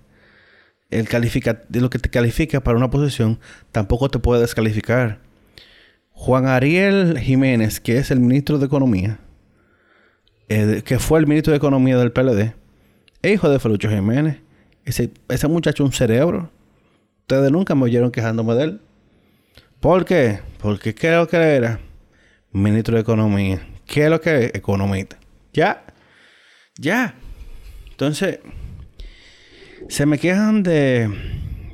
el 0.90 1.08
califica 1.08 1.64
de 1.70 1.82
lo 1.82 1.90
que 1.90 2.00
te 2.00 2.10
califica 2.10 2.62
para 2.62 2.78
una 2.78 2.90
posición, 2.90 3.40
tampoco 3.72 4.10
te 4.10 4.20
puede 4.20 4.42
descalificar. 4.42 5.20
Juan 6.12 6.48
Ariel 6.48 7.20
Jiménez, 7.20 7.80
que 7.80 7.98
es 7.98 8.12
el 8.12 8.20
ministro 8.20 8.58
de 8.58 8.66
Economía, 8.66 9.20
eh, 10.50 10.82
que 10.84 11.00
fue 11.00 11.20
el 11.20 11.28
ministro 11.28 11.52
de 11.52 11.58
Economía 11.58 11.98
del 11.98 12.12
PLD, 12.12 12.54
hijo 13.24 13.50
de 13.50 13.60
Felucho 13.60 13.90
Jiménez. 13.90 14.38
Ese, 14.84 15.12
ese 15.28 15.48
muchacho 15.48 15.84
un 15.84 15.92
cerebro. 15.92 16.52
Ustedes 17.22 17.52
nunca 17.52 17.76
me 17.76 17.84
oyeron 17.84 18.12
quejándome 18.12 18.56
de 18.56 18.64
él. 18.64 18.82
¿Por 19.80 20.04
qué? 20.04 20.40
Porque 20.60 20.96
¿qué 20.96 21.10
es 21.10 21.16
lo 21.16 21.28
que 21.28 21.38
era? 21.38 21.80
Ministro 22.52 22.96
de 22.96 23.02
Economía. 23.02 23.68
¿Qué 23.86 24.06
es 24.06 24.10
lo 24.10 24.22
que 24.22 24.46
es? 24.46 24.56
Economista. 24.56 25.18
Ya. 25.54 25.84
Ya. 26.78 27.16
Entonces, 27.92 28.40
se 29.88 30.06
me 30.06 30.18
quejan 30.18 30.64
de, 30.64 31.10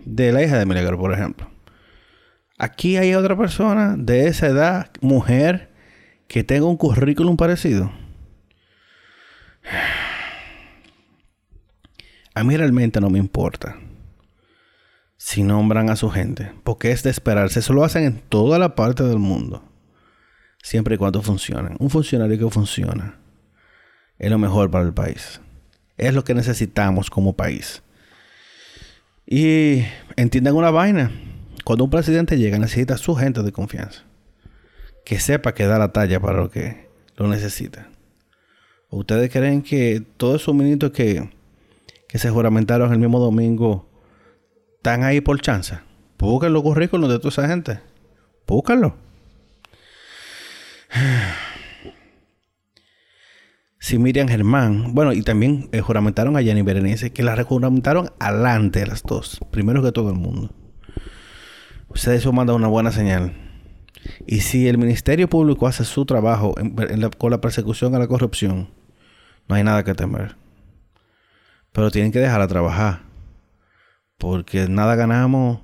de 0.05 0.31
la 0.31 0.43
hija 0.43 0.57
de 0.57 0.65
Milagro, 0.65 0.97
por 0.97 1.13
ejemplo. 1.13 1.49
Aquí 2.57 2.97
hay 2.97 3.15
otra 3.15 3.37
persona 3.37 3.95
de 3.97 4.27
esa 4.27 4.47
edad, 4.47 4.89
mujer, 5.01 5.71
que 6.27 6.43
tenga 6.43 6.65
un 6.65 6.77
currículum 6.77 7.37
parecido. 7.37 7.91
A 12.33 12.43
mí 12.43 12.55
realmente 12.57 12.99
no 12.99 13.09
me 13.09 13.19
importa 13.19 13.77
si 15.17 15.43
nombran 15.43 15.89
a 15.89 15.95
su 15.95 16.09
gente, 16.09 16.51
porque 16.63 16.91
es 16.91 17.03
de 17.03 17.09
esperarse. 17.09 17.59
Eso 17.59 17.73
lo 17.73 17.83
hacen 17.83 18.03
en 18.03 18.19
toda 18.19 18.59
la 18.59 18.75
parte 18.75 19.03
del 19.03 19.19
mundo, 19.19 19.63
siempre 20.65 20.95
y 20.95 20.97
cuando 20.97 21.21
funcionen. 21.21 21.75
Un 21.77 21.91
funcionario 21.91 22.39
que 22.39 22.49
funciona 22.49 23.19
es 24.17 24.31
lo 24.31 24.39
mejor 24.39 24.71
para 24.71 24.83
el 24.83 24.95
país. 24.95 25.39
Es 25.95 26.11
lo 26.15 26.23
que 26.23 26.33
necesitamos 26.33 27.11
como 27.11 27.33
país. 27.33 27.83
Y 29.27 29.83
entiendan 30.15 30.55
una 30.55 30.71
vaina. 30.71 31.11
Cuando 31.63 31.83
un 31.83 31.91
presidente 31.91 32.39
llega, 32.39 32.57
necesita 32.57 32.95
a 32.95 32.97
su 32.97 33.13
gente 33.13 33.43
de 33.43 33.51
confianza. 33.51 34.01
Que 35.05 35.19
sepa 35.19 35.53
que 35.53 35.67
da 35.67 35.77
la 35.77 35.93
talla 35.93 36.19
para 36.19 36.39
lo 36.39 36.49
que 36.49 36.89
lo 37.15 37.27
necesita. 37.27 37.87
¿Ustedes 38.89 39.31
creen 39.31 39.61
que 39.61 40.03
todos 40.17 40.41
esos 40.41 40.55
ministros 40.55 40.93
que, 40.93 41.29
que 42.07 42.17
se 42.17 42.31
juramentaron 42.31 42.91
el 42.91 42.97
mismo 42.97 43.19
domingo 43.19 43.87
están 44.77 45.03
ahí 45.03 45.21
por 45.21 45.39
chance? 45.39 45.77
Busquen 46.17 46.53
los 46.53 46.63
currículos 46.63 47.07
de 47.11 47.19
toda 47.19 47.29
esa 47.29 47.47
gente. 47.47 47.81
Búscanlo. 48.47 49.04
Si 53.77 53.99
Miriam 53.99 54.27
Germán, 54.27 54.95
bueno, 54.95 55.13
y 55.13 55.21
también 55.21 55.69
eh, 55.71 55.79
juramentaron 55.79 56.35
a 56.35 56.41
Jenny 56.41 56.63
Berenice, 56.63 57.11
que 57.11 57.21
la 57.21 57.43
juramentaron 57.43 58.09
adelante 58.19 58.83
las 58.87 59.03
dos, 59.03 59.39
primero 59.51 59.83
que 59.83 59.91
todo 59.91 60.09
el 60.09 60.15
mundo. 60.15 60.49
Ustedes 61.89 62.21
eso 62.21 62.33
manda 62.33 62.55
una 62.55 62.67
buena 62.67 62.91
señal. 62.91 63.33
Y 64.25 64.39
si 64.39 64.67
el 64.67 64.79
Ministerio 64.79 65.29
Público 65.29 65.67
hace 65.67 65.85
su 65.85 66.03
trabajo 66.05 66.55
con 67.19 67.29
la 67.29 67.41
persecución 67.41 67.93
a 67.93 67.99
la 67.99 68.07
corrupción, 68.07 68.69
no 69.47 69.55
hay 69.55 69.63
nada 69.63 69.83
que 69.83 69.93
temer. 69.93 70.35
Pero 71.71 71.91
tienen 71.91 72.11
que 72.11 72.19
dejarla 72.19 72.47
trabajar. 72.47 73.01
Porque 74.17 74.67
nada 74.67 74.95
ganamos 74.95 75.61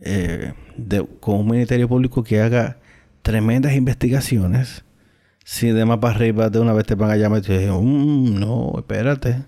eh, 0.00 0.54
con 1.20 1.36
un 1.36 1.46
Ministerio 1.46 1.88
Público 1.88 2.24
que 2.24 2.40
haga 2.40 2.78
tremendas 3.24 3.72
investigaciones. 3.72 4.84
Si 5.44 5.70
de 5.70 5.84
más 5.84 5.98
para 5.98 6.14
arriba 6.14 6.50
de 6.50 6.60
una 6.60 6.72
vez 6.72 6.86
te 6.86 6.94
van 6.94 7.10
a 7.10 7.16
llamar 7.16 7.40
y 7.40 7.42
te 7.42 7.58
dicen, 7.58 7.74
mm, 7.74 8.38
no, 8.38 8.74
espérate. 8.76 9.42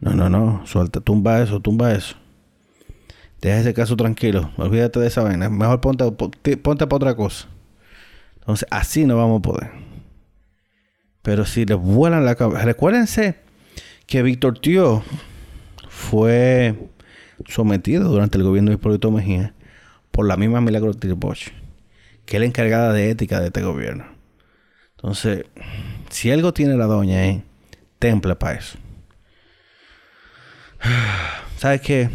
No, 0.00 0.14
no, 0.14 0.28
no, 0.28 0.66
suelta, 0.66 1.00
tumba 1.00 1.40
eso, 1.42 1.60
tumba 1.60 1.92
eso. 1.92 2.16
Deja 3.40 3.60
ese 3.60 3.74
caso 3.74 3.94
tranquilo, 3.96 4.50
olvídate 4.56 5.00
de 5.00 5.06
esa 5.06 5.22
vaina. 5.22 5.48
Mejor 5.48 5.80
ponte, 5.80 6.10
ponte 6.56 6.86
para 6.86 6.96
otra 6.96 7.14
cosa. 7.14 7.46
Entonces, 8.40 8.66
así 8.70 9.04
no 9.04 9.16
vamos 9.16 9.40
a 9.40 9.42
poder. 9.42 9.70
Pero 11.22 11.44
si 11.44 11.66
les 11.66 11.76
vuelan 11.76 12.24
la 12.24 12.34
cabeza. 12.36 12.64
Recuérdense 12.64 13.36
que 14.06 14.22
Víctor 14.22 14.58
Tío 14.58 15.02
fue 15.88 16.90
sometido 17.46 18.08
durante 18.08 18.38
el 18.38 18.44
gobierno 18.44 18.70
de 18.70 18.76
Hipólito 18.76 19.10
Mejía 19.10 19.54
por 20.10 20.26
la 20.26 20.36
misma 20.36 20.60
Milagro 20.60 20.92
Bosch, 21.16 21.52
que 22.28 22.36
es 22.36 22.40
la 22.40 22.46
encargada 22.46 22.92
de 22.92 23.10
ética 23.10 23.40
de 23.40 23.46
este 23.46 23.62
gobierno. 23.62 24.04
Entonces, 24.96 25.46
si 26.10 26.30
algo 26.30 26.52
tiene 26.52 26.76
la 26.76 26.84
doña, 26.84 27.24
es 27.24 27.42
temple 27.98 28.36
para 28.36 28.58
eso. 28.58 28.78
¿Sabes 31.56 31.80
qué? 31.80 32.10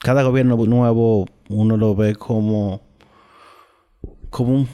Cada 0.00 0.24
gobierno 0.24 0.56
nuevo 0.56 1.26
uno 1.48 1.76
lo 1.76 1.94
ve 1.94 2.16
como, 2.16 2.82
como 4.30 4.54
un, 4.54 4.68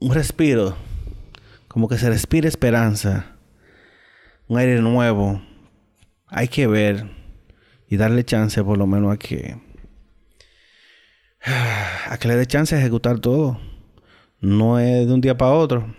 un 0.00 0.12
respiro 0.12 0.76
como 1.76 1.88
que 1.88 1.98
se 1.98 2.08
respira 2.08 2.48
esperanza, 2.48 3.36
un 4.48 4.56
aire 4.56 4.80
nuevo. 4.80 5.42
Hay 6.26 6.48
que 6.48 6.66
ver 6.66 7.10
y 7.86 7.98
darle 7.98 8.24
chance 8.24 8.64
por 8.64 8.78
lo 8.78 8.86
menos 8.86 9.12
a 9.12 9.18
que 9.18 9.58
a 12.10 12.18
que 12.18 12.28
le 12.28 12.36
dé 12.36 12.46
chance 12.46 12.74
de 12.74 12.80
ejecutar 12.80 13.18
todo. 13.20 13.58
No 14.40 14.78
es 14.78 15.06
de 15.06 15.12
un 15.12 15.20
día 15.20 15.36
para 15.36 15.52
otro. 15.52 15.94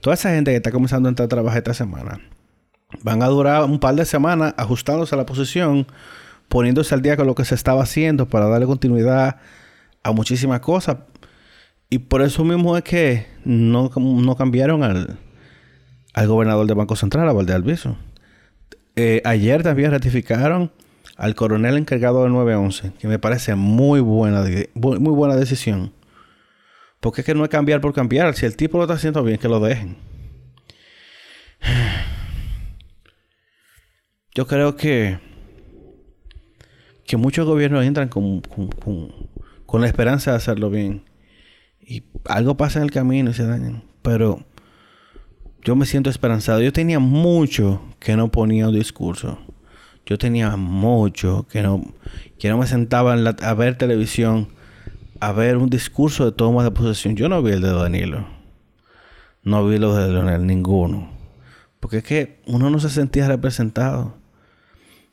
Toda 0.00 0.14
esa 0.14 0.30
gente 0.30 0.50
que 0.50 0.56
está 0.56 0.70
comenzando 0.70 1.08
a 1.08 1.10
entrar 1.10 1.26
a 1.26 1.28
trabajar 1.28 1.58
esta 1.58 1.74
semana 1.74 2.20
van 3.02 3.22
a 3.22 3.26
durar 3.26 3.64
un 3.64 3.80
par 3.80 3.94
de 3.94 4.04
semanas 4.04 4.54
ajustándose 4.56 5.14
a 5.14 5.18
la 5.18 5.26
posición, 5.26 5.86
poniéndose 6.48 6.94
al 6.94 7.02
día 7.02 7.16
con 7.16 7.26
lo 7.26 7.34
que 7.34 7.44
se 7.44 7.54
estaba 7.54 7.82
haciendo 7.82 8.28
para 8.28 8.46
darle 8.46 8.66
continuidad 8.66 9.36
a 10.02 10.12
muchísimas 10.12 10.60
cosas. 10.60 10.98
Y 11.90 11.98
por 11.98 12.22
eso 12.22 12.44
mismo 12.44 12.76
es 12.76 12.84
que 12.84 13.26
no, 13.44 13.90
no 13.96 14.36
cambiaron 14.36 14.82
al, 14.82 15.18
al 16.12 16.28
gobernador 16.28 16.66
del 16.66 16.76
Banco 16.76 16.96
Central, 16.96 17.28
a 17.28 17.32
Valde 17.32 17.54
Alviso. 17.54 17.96
Eh, 18.96 19.22
ayer 19.24 19.62
también 19.62 19.90
ratificaron 19.90 20.70
al 21.16 21.34
coronel 21.34 21.76
encargado 21.76 22.22
del 22.22 22.32
911, 22.32 22.92
que 22.98 23.08
me 23.08 23.18
parece 23.18 23.54
muy 23.54 24.00
buena, 24.00 24.44
muy, 24.74 24.98
buena 24.98 25.36
decisión. 25.36 25.92
Porque 27.00 27.20
es 27.20 27.26
que 27.26 27.34
no 27.34 27.44
es 27.44 27.50
cambiar 27.50 27.80
por 27.80 27.92
cambiar. 27.92 28.34
Si 28.34 28.46
el 28.46 28.56
tipo 28.56 28.78
lo 28.78 28.84
está 28.84 28.94
haciendo 28.94 29.22
bien, 29.22 29.38
que 29.38 29.48
lo 29.48 29.60
dejen. 29.60 29.96
Yo 34.34 34.46
creo 34.46 34.76
que, 34.76 35.18
que 37.06 37.16
muchos 37.16 37.46
gobiernos 37.46 37.84
entran 37.84 38.08
con, 38.08 38.40
con, 38.40 39.10
con 39.66 39.80
la 39.80 39.86
esperanza 39.86 40.32
de 40.32 40.38
hacerlo 40.38 40.70
bien 40.70 41.04
y 41.86 42.04
algo 42.24 42.56
pasa 42.56 42.78
en 42.78 42.84
el 42.84 42.90
camino 42.90 43.30
y 43.30 43.34
se 43.34 43.46
dañan. 43.46 43.84
Pero 44.02 44.44
yo 45.62 45.76
me 45.76 45.86
siento 45.86 46.10
esperanzado. 46.10 46.60
Yo 46.60 46.72
tenía 46.72 46.98
mucho 46.98 47.82
que 47.98 48.16
no 48.16 48.30
ponía 48.30 48.68
un 48.68 48.74
discurso. 48.74 49.38
Yo 50.06 50.18
tenía 50.18 50.56
mucho 50.56 51.46
que 51.48 51.62
no, 51.62 51.82
que 52.38 52.48
no 52.48 52.58
me 52.58 52.66
sentaba 52.66 53.14
a 53.14 53.54
ver 53.54 53.78
televisión, 53.78 54.48
a 55.20 55.32
ver 55.32 55.56
un 55.56 55.70
discurso 55.70 56.26
de 56.26 56.32
toma 56.32 56.64
de 56.64 56.70
posesión. 56.70 57.16
Yo 57.16 57.28
no 57.28 57.42
vi 57.42 57.52
el 57.52 57.62
de 57.62 57.72
Danilo. 57.72 58.26
No 59.42 59.66
vi 59.66 59.78
los 59.78 59.96
de 59.96 60.08
Leonel, 60.08 60.46
ninguno. 60.46 61.10
Porque 61.80 61.98
es 61.98 62.04
que 62.04 62.40
uno 62.46 62.70
no 62.70 62.80
se 62.80 62.90
sentía 62.90 63.28
representado. 63.28 64.16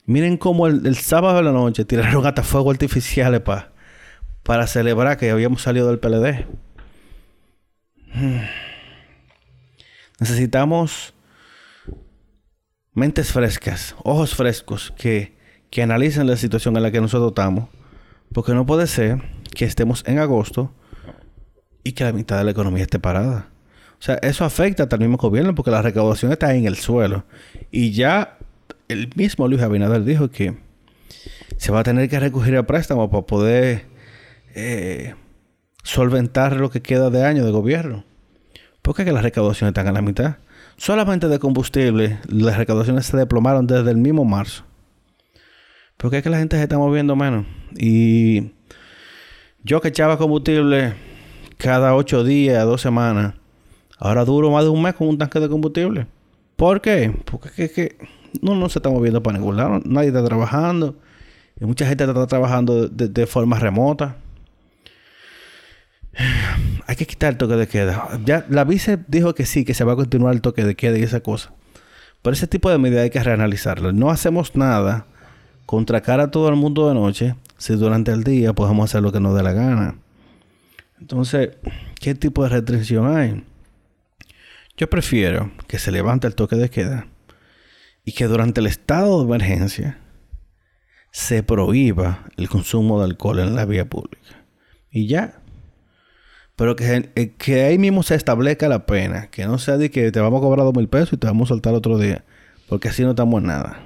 Miren 0.05 0.37
cómo 0.37 0.67
el, 0.67 0.95
sábado 0.95 1.37
de 1.37 1.43
la 1.43 1.51
noche 1.51 1.85
tiraron 1.85 2.25
hasta 2.25 2.43
fuego 2.43 2.71
artificiales 2.71 3.41
para 3.41 3.71
para 4.43 4.67
celebrar 4.67 5.17
que 5.17 5.31
habíamos 5.31 5.61
salido 5.61 5.87
del 5.87 5.99
PLD. 5.99 6.45
Necesitamos 10.19 11.13
mentes 12.93 13.31
frescas, 13.31 13.95
ojos 14.03 14.35
frescos 14.35 14.93
que, 14.97 15.35
que 15.69 15.83
analicen 15.83 16.27
la 16.27 16.37
situación 16.37 16.75
en 16.77 16.83
la 16.83 16.91
que 16.91 17.01
nosotros 17.01 17.31
estamos. 17.31 17.69
Porque 18.33 18.53
no 18.53 18.65
puede 18.65 18.87
ser 18.87 19.21
que 19.53 19.65
estemos 19.65 20.03
en 20.07 20.19
agosto 20.19 20.73
y 21.83 21.93
que 21.93 22.03
la 22.03 22.13
mitad 22.13 22.37
de 22.37 22.45
la 22.45 22.51
economía 22.51 22.83
esté 22.83 22.99
parada. 22.99 23.49
O 23.99 24.03
sea, 24.03 24.15
eso 24.15 24.45
afecta 24.45 24.87
al 24.89 24.99
mismo 24.99 25.17
gobierno 25.17 25.53
porque 25.53 25.69
la 25.69 25.81
recaudación 25.81 26.31
está 26.31 26.53
en 26.55 26.65
el 26.65 26.75
suelo. 26.75 27.25
Y 27.71 27.91
ya 27.91 28.37
el 28.87 29.09
mismo 29.15 29.47
Luis 29.47 29.61
Abinader 29.61 30.03
dijo 30.03 30.29
que 30.29 30.57
se 31.57 31.71
va 31.71 31.81
a 31.81 31.83
tener 31.83 32.09
que 32.09 32.19
recurrir 32.19 32.57
a 32.57 32.65
préstamos 32.65 33.09
para 33.09 33.25
poder 33.25 33.85
eh, 34.55 35.13
solventar 35.83 36.55
lo 36.55 36.71
que 36.71 36.81
queda 36.81 37.09
de 37.09 37.25
año 37.25 37.45
de 37.45 37.51
gobierno. 37.51 38.03
Porque 38.81 39.05
que 39.05 39.11
las 39.11 39.23
recaudaciones 39.23 39.71
están 39.71 39.87
a 39.87 39.91
la 39.91 40.01
mitad. 40.01 40.37
Solamente 40.81 41.27
de 41.27 41.37
combustible, 41.37 42.17
las 42.27 42.57
recaudaciones 42.57 43.05
se 43.05 43.15
desplomaron 43.15 43.67
desde 43.67 43.91
el 43.91 43.97
mismo 43.97 44.25
marzo. 44.25 44.63
Porque 45.95 46.17
es 46.17 46.23
que 46.23 46.31
la 46.31 46.39
gente 46.39 46.57
se 46.57 46.63
está 46.63 46.79
moviendo 46.79 47.15
menos. 47.15 47.45
Y 47.77 48.53
yo 49.63 49.79
que 49.79 49.89
echaba 49.89 50.17
combustible 50.17 50.95
cada 51.57 51.93
ocho 51.93 52.23
días, 52.23 52.65
dos 52.65 52.81
semanas, 52.81 53.35
ahora 53.99 54.25
duro 54.25 54.49
más 54.49 54.63
de 54.63 54.71
un 54.71 54.81
mes 54.81 54.95
con 54.95 55.07
un 55.07 55.19
tanque 55.19 55.39
de 55.39 55.49
combustible. 55.49 56.07
¿Por 56.55 56.81
qué? 56.81 57.15
Porque 57.25 57.65
es 57.65 57.71
que, 57.73 57.97
no, 58.41 58.55
no 58.55 58.67
se 58.67 58.79
está 58.79 58.89
moviendo 58.89 59.21
para 59.21 59.37
ningún 59.37 59.57
lado. 59.57 59.81
Nadie 59.85 60.07
está 60.07 60.25
trabajando. 60.25 60.95
Y 61.59 61.65
mucha 61.65 61.85
gente 61.85 62.05
está 62.05 62.25
trabajando 62.25 62.87
de 62.87 63.27
forma 63.27 63.59
remota. 63.59 64.17
Hay 66.91 66.97
que 66.97 67.07
quitar 67.07 67.31
el 67.31 67.37
toque 67.37 67.55
de 67.55 67.69
queda. 67.69 68.19
La 68.49 68.65
vice 68.65 68.99
dijo 69.07 69.33
que 69.33 69.45
sí, 69.45 69.63
que 69.63 69.73
se 69.73 69.85
va 69.85 69.93
a 69.93 69.95
continuar 69.95 70.33
el 70.33 70.41
toque 70.41 70.65
de 70.65 70.75
queda 70.75 70.97
y 70.97 71.03
esa 71.03 71.21
cosa. 71.21 71.53
Pero 72.21 72.33
ese 72.33 72.47
tipo 72.47 72.69
de 72.69 72.77
medidas 72.79 73.03
hay 73.03 73.09
que 73.09 73.23
reanalizarlo. 73.23 73.93
No 73.93 74.09
hacemos 74.09 74.57
nada 74.57 75.05
contra 75.65 76.01
cara 76.01 76.23
a 76.23 76.31
todo 76.31 76.49
el 76.49 76.57
mundo 76.57 76.89
de 76.89 76.93
noche 76.93 77.35
si 77.57 77.77
durante 77.77 78.11
el 78.11 78.25
día 78.25 78.51
podemos 78.51 78.89
hacer 78.89 79.01
lo 79.03 79.13
que 79.13 79.21
nos 79.21 79.33
dé 79.37 79.41
la 79.41 79.53
gana. 79.53 79.95
Entonces, 80.99 81.51
¿qué 82.01 82.13
tipo 82.13 82.43
de 82.43 82.49
restricción 82.49 83.15
hay? 83.15 83.41
Yo 84.75 84.89
prefiero 84.89 85.49
que 85.69 85.79
se 85.79 85.93
levante 85.93 86.27
el 86.27 86.35
toque 86.35 86.57
de 86.57 86.69
queda 86.69 87.07
y 88.03 88.11
que 88.11 88.25
durante 88.25 88.59
el 88.59 88.67
estado 88.67 89.19
de 89.19 89.27
emergencia 89.27 89.97
se 91.11 91.41
prohíba 91.41 92.25
el 92.35 92.49
consumo 92.49 92.99
de 92.99 93.05
alcohol 93.05 93.39
en 93.39 93.55
la 93.55 93.63
vía 93.63 93.87
pública. 93.87 94.43
Y 94.91 95.07
ya. 95.07 95.40
Pero 96.61 96.75
que, 96.75 97.09
eh, 97.15 97.33
que 97.39 97.63
ahí 97.63 97.79
mismo 97.79 98.03
se 98.03 98.13
establezca 98.13 98.69
la 98.69 98.85
pena. 98.85 99.31
Que 99.31 99.47
no 99.47 99.57
sea 99.57 99.77
de 99.77 99.89
que 99.89 100.11
te 100.11 100.19
vamos 100.19 100.37
a 100.37 100.43
cobrar 100.43 100.63
dos 100.63 100.75
mil 100.75 100.87
pesos 100.87 101.13
y 101.13 101.17
te 101.17 101.25
vamos 101.25 101.47
a 101.47 101.55
soltar 101.55 101.73
otro 101.73 101.97
día. 101.97 102.23
Porque 102.69 102.89
así 102.89 103.01
no 103.01 103.09
estamos 103.09 103.41
en 103.41 103.47
nada. 103.47 103.79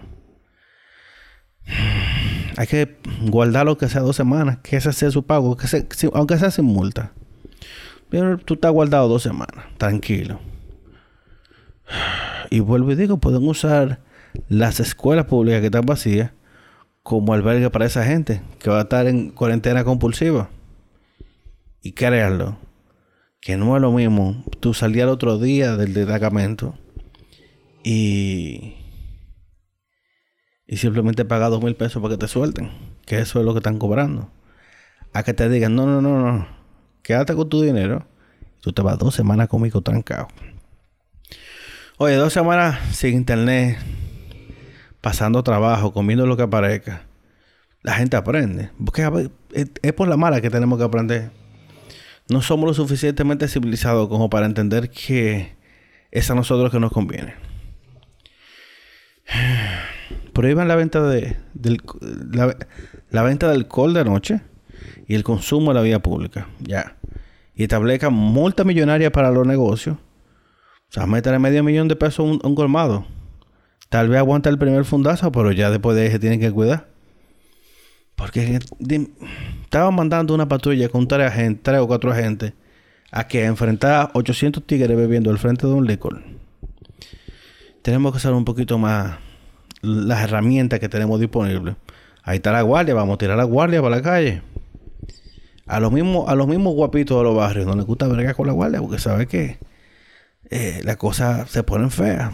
Hay 2.57 2.67
que 2.67 2.97
guardar 3.29 3.65
lo 3.65 3.77
que 3.77 3.87
sea 3.87 4.01
dos 4.01 4.17
semanas. 4.17 4.57
Que 4.61 4.75
ese 4.75 4.91
sea 4.91 5.09
su 5.09 5.25
pago. 5.25 5.55
Que 5.55 5.87
aunque 6.11 6.37
sea 6.37 6.51
sin 6.51 6.65
multa. 6.65 7.13
Pero 8.09 8.37
tú 8.39 8.55
estás 8.55 8.73
guardado 8.73 9.07
dos 9.07 9.23
semanas. 9.23 9.63
Tranquilo. 9.77 10.41
Y 12.49 12.59
vuelvo 12.59 12.91
y 12.91 12.95
digo, 12.95 13.19
pueden 13.19 13.47
usar 13.47 14.01
las 14.49 14.81
escuelas 14.81 15.27
públicas 15.27 15.61
que 15.61 15.67
están 15.67 15.85
vacías 15.85 16.31
como 17.03 17.33
albergue 17.33 17.69
para 17.69 17.85
esa 17.85 18.03
gente 18.03 18.41
que 18.59 18.69
va 18.69 18.79
a 18.79 18.81
estar 18.81 19.07
en 19.07 19.29
cuarentena 19.29 19.85
compulsiva. 19.85 20.49
Y 21.81 21.93
créanlo, 21.93 22.57
que 23.45 23.57
no 23.57 23.75
es 23.75 23.81
lo 23.81 23.91
mismo 23.91 24.43
tú 24.59 24.73
salir 24.73 25.03
al 25.03 25.09
otro 25.09 25.37
día 25.37 25.77
del 25.77 25.93
destacamento 25.93 26.73
y, 27.83 28.73
y 30.65 30.77
simplemente 30.77 31.25
pagar 31.25 31.51
dos 31.51 31.63
mil 31.63 31.75
pesos 31.75 32.01
para 32.01 32.15
que 32.15 32.17
te 32.17 32.27
suelten, 32.27 32.71
que 33.05 33.19
eso 33.19 33.39
es 33.39 33.45
lo 33.45 33.53
que 33.53 33.59
están 33.59 33.77
cobrando. 33.77 34.31
A 35.13 35.21
que 35.21 35.35
te 35.35 35.47
digan, 35.47 35.75
no, 35.75 35.85
no, 35.85 36.01
no, 36.01 36.19
no, 36.19 36.47
quédate 37.03 37.35
con 37.35 37.47
tu 37.47 37.61
dinero, 37.61 38.07
tú 38.61 38.73
te 38.73 38.81
vas 38.81 38.97
dos 38.97 39.13
semanas 39.13 39.47
conmigo 39.47 39.79
trancado. 39.81 40.27
Oye, 41.99 42.15
dos 42.15 42.33
semanas 42.33 42.79
sin 42.95 43.13
internet, 43.13 43.77
pasando 45.01 45.43
trabajo, 45.43 45.93
comiendo 45.93 46.25
lo 46.25 46.35
que 46.35 46.41
aparezca. 46.41 47.03
La 47.83 47.93
gente 47.93 48.17
aprende. 48.17 48.71
Porque 48.83 49.29
es 49.83 49.93
por 49.93 50.07
la 50.07 50.17
mala 50.17 50.41
que 50.41 50.49
tenemos 50.49 50.79
que 50.79 50.85
aprender. 50.85 51.44
No 52.29 52.41
somos 52.41 52.67
lo 52.67 52.73
suficientemente 52.73 53.47
civilizados 53.47 54.07
como 54.09 54.29
para 54.29 54.45
entender 54.45 54.89
que 54.89 55.55
es 56.11 56.31
a 56.31 56.35
nosotros 56.35 56.71
que 56.71 56.79
nos 56.79 56.91
conviene. 56.91 57.35
Prohíban 60.33 60.67
la 60.67 60.75
venta 60.75 61.01
de 61.03 61.37
la, 62.33 62.57
la, 63.09 63.23
venta 63.23 63.47
del 63.47 63.57
alcohol 63.57 63.93
de 63.93 64.05
noche 64.05 64.41
y 65.07 65.15
el 65.15 65.23
consumo 65.23 65.71
de 65.71 65.75
la 65.75 65.81
vía 65.81 65.99
pública. 65.99 66.47
Ya. 66.59 66.97
Y 67.55 67.63
establezcan 67.63 68.13
multa 68.13 68.63
millonaria 68.63 69.11
para 69.11 69.31
los 69.31 69.47
negocios 69.47 69.97
o 70.89 70.93
sea, 70.93 71.07
meterle 71.07 71.39
medio 71.39 71.63
millón 71.63 71.87
de 71.87 71.95
pesos 71.95 72.25
un, 72.25 72.39
un 72.43 72.55
colmado. 72.55 73.05
Tal 73.89 74.09
vez 74.09 74.19
aguanta 74.19 74.49
el 74.49 74.57
primer 74.57 74.85
fundazo, 74.85 75.31
pero 75.31 75.51
ya 75.51 75.69
después 75.69 75.95
de 75.95 76.07
ese 76.07 76.19
tienen 76.19 76.39
que 76.39 76.51
cuidar. 76.51 76.87
Porque 78.15 78.59
estaban 79.63 79.95
mandando 79.95 80.33
una 80.33 80.47
patrulla 80.47 80.89
con 80.89 81.07
tres, 81.07 81.27
agentes, 81.27 81.73
o 81.79 81.87
cuatro 81.87 82.11
agentes 82.11 82.53
a 83.11 83.27
que 83.27 83.45
enfrentar 83.45 84.11
800 84.13 84.65
tigres 84.65 84.95
bebiendo 84.95 85.29
al 85.29 85.37
frente 85.37 85.67
de 85.67 85.73
un 85.73 85.85
licor. 85.85 86.23
Tenemos 87.81 88.11
que 88.11 88.17
usar 88.17 88.33
un 88.33 88.45
poquito 88.45 88.77
más 88.77 89.17
las 89.81 90.23
herramientas 90.23 90.79
que 90.79 90.89
tenemos 90.89 91.19
disponibles. 91.19 91.75
Ahí 92.23 92.37
está 92.37 92.51
la 92.51 92.61
guardia, 92.61 92.95
vamos 92.95 93.15
a 93.15 93.17
tirar 93.17 93.37
la 93.37 93.43
guardia 93.43 93.81
para 93.81 93.97
la 93.97 94.01
calle. 94.01 94.41
A 95.67 95.79
los 95.79 95.91
mismos, 95.91 96.27
a 96.27 96.35
los 96.35 96.47
mismos 96.47 96.73
guapitos 96.73 97.17
de 97.17 97.23
los 97.23 97.35
barrios 97.35 97.65
no 97.65 97.75
les 97.75 97.85
gusta 97.85 98.07
verga 98.07 98.33
con 98.33 98.47
la 98.47 98.53
guardia 98.53 98.81
porque 98.81 98.99
sabe 98.99 99.27
que 99.27 99.57
eh, 100.49 100.81
las 100.83 100.97
cosas 100.97 101.49
se 101.49 101.63
ponen 101.63 101.91
feas. 101.91 102.31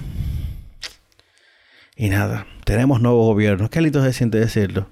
Y 1.95 2.09
nada, 2.09 2.47
tenemos 2.65 3.01
nuevo 3.01 3.25
gobierno. 3.25 3.69
Qué 3.69 3.81
lindo 3.81 4.03
se 4.03 4.13
siente 4.13 4.39
decirlo. 4.39 4.87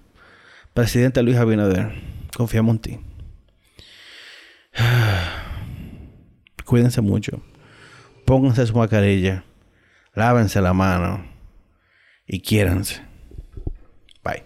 Presidente 0.79 1.21
Luis 1.21 1.35
Abinader, 1.35 1.91
confiamos 2.37 2.77
en 2.77 2.79
ti. 2.81 2.99
Cuídense 6.63 7.01
mucho. 7.01 7.41
Pónganse 8.25 8.65
su 8.65 8.73
mascarilla. 8.77 9.43
Lávense 10.13 10.61
la 10.61 10.71
mano. 10.71 11.25
Y 12.25 12.39
quiéranse. 12.39 13.01
Bye. 14.23 14.45